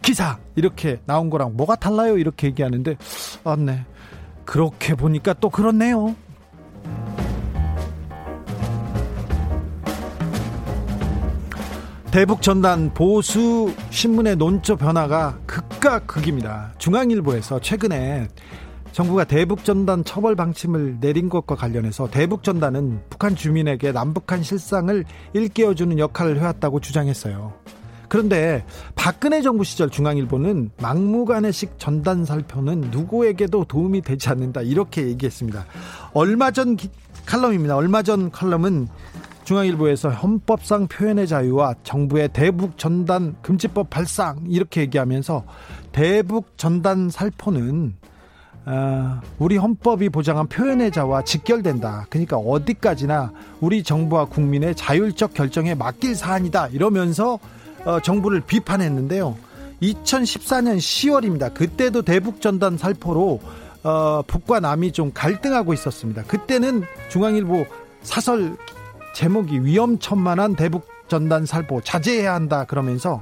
[0.01, 2.17] 기사 이렇게 나온 거랑 뭐가 달라요?
[2.17, 2.97] 이렇게 얘기하는데
[3.43, 3.85] 아, 네.
[4.45, 6.15] 그렇게 보니까 또 그렇네요.
[12.11, 16.73] 대북 전단 보수 신문의 논조 변화가 극과 극입니다.
[16.77, 18.27] 중앙일보에서 최근에
[18.91, 25.97] 정부가 대북 전단 처벌 방침을 내린 것과 관련해서 대북 전단은 북한 주민에게 남북한 실상을 일깨워주는
[25.97, 27.53] 역할을 해왔다고 주장했어요.
[28.11, 35.63] 그런데 박근혜 정부 시절 중앙일보는 막무가내식 전단 살표는 누구에게도 도움이 되지 않는다 이렇게 얘기했습니다.
[36.11, 36.89] 얼마 전 기,
[37.25, 37.77] 칼럼입니다.
[37.77, 38.89] 얼마 전 칼럼은
[39.45, 45.45] 중앙일보에서 헌법상 표현의 자유와 정부의 대북 전단 금지법 발상 이렇게 얘기하면서
[45.93, 47.95] 대북 전단 살포는
[48.65, 52.07] 아, 우리 헌법이 보장한 표현의 자와 직결된다.
[52.09, 53.31] 그러니까 어디까지나
[53.61, 56.67] 우리 정부와 국민의 자율적 결정에 맡길 사안이다.
[56.67, 57.39] 이러면서 어,
[58.03, 59.37] 정부를 비판했는데요.
[59.81, 61.53] 2014년 10월입니다.
[61.53, 63.41] 그때도 대북 전단 살포로
[63.83, 66.23] 어, 북과 남이 좀 갈등하고 있었습니다.
[66.23, 67.65] 그때는 중앙일보
[68.03, 68.55] 사설
[69.15, 73.21] 제목이 위험천만한 대북 전단 살포 자제해야 한다 그러면서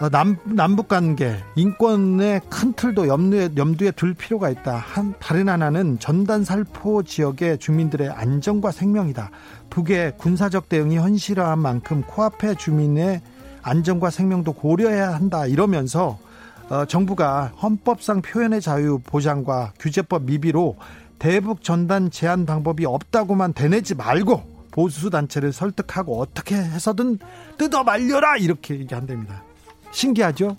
[0.00, 4.76] 어, 남, 남북 관계, 인권의 큰 틀도 염두에, 염두에 둘 필요가 있다.
[4.76, 9.30] 한, 다른 하나는 전단 살포 지역의 주민들의 안전과 생명이다.
[9.68, 13.20] 북의 군사적 대응이 현실화한 만큼 코앞의 주민의
[13.62, 15.46] 안전과 생명도 고려해야 한다.
[15.46, 16.18] 이러면서
[16.68, 20.76] 어, 정부가 헌법상 표현의 자유 보장과 규제법 미비로
[21.18, 27.18] 대북 전단 제한 방법이 없다고만 대내지 말고 보수 단체를 설득하고 어떻게 해서든
[27.58, 29.42] 뜯어 말려라 이렇게 얘기한답니다.
[29.90, 30.56] 신기하죠?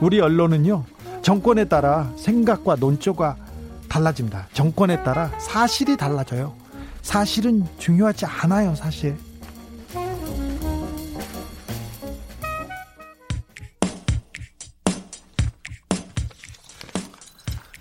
[0.00, 0.84] 우리 언론은요,
[1.22, 3.36] 정권에 따라 생각과 논조가
[3.88, 4.46] 달라집니다.
[4.52, 6.54] 정권에 따라 사실이 달라져요.
[7.02, 9.16] 사실은 중요하지 않아요, 사실.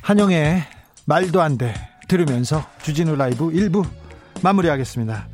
[0.07, 0.63] 한영의
[1.03, 1.73] 말도 안 돼
[2.07, 3.85] 들으면서 주진우 라이브 1부
[4.41, 5.27] 마무리하겠습니다.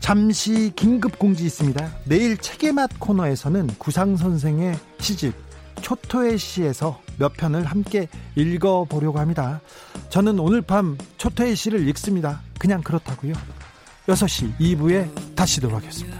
[0.00, 1.88] 잠시 긴급 공지 있습니다.
[2.06, 5.34] 내일 책의 맛 코너에서는 구상 선생의 시집
[5.82, 9.60] 초토의 시에서 몇 편을 함께 읽어보려고 합니다.
[10.08, 12.42] 저는 오늘 밤 초토의 시를 읽습니다.
[12.58, 13.34] 그냥 그렇다고요.
[14.08, 16.18] 6시 2부에 다시 돌아오겠습니다.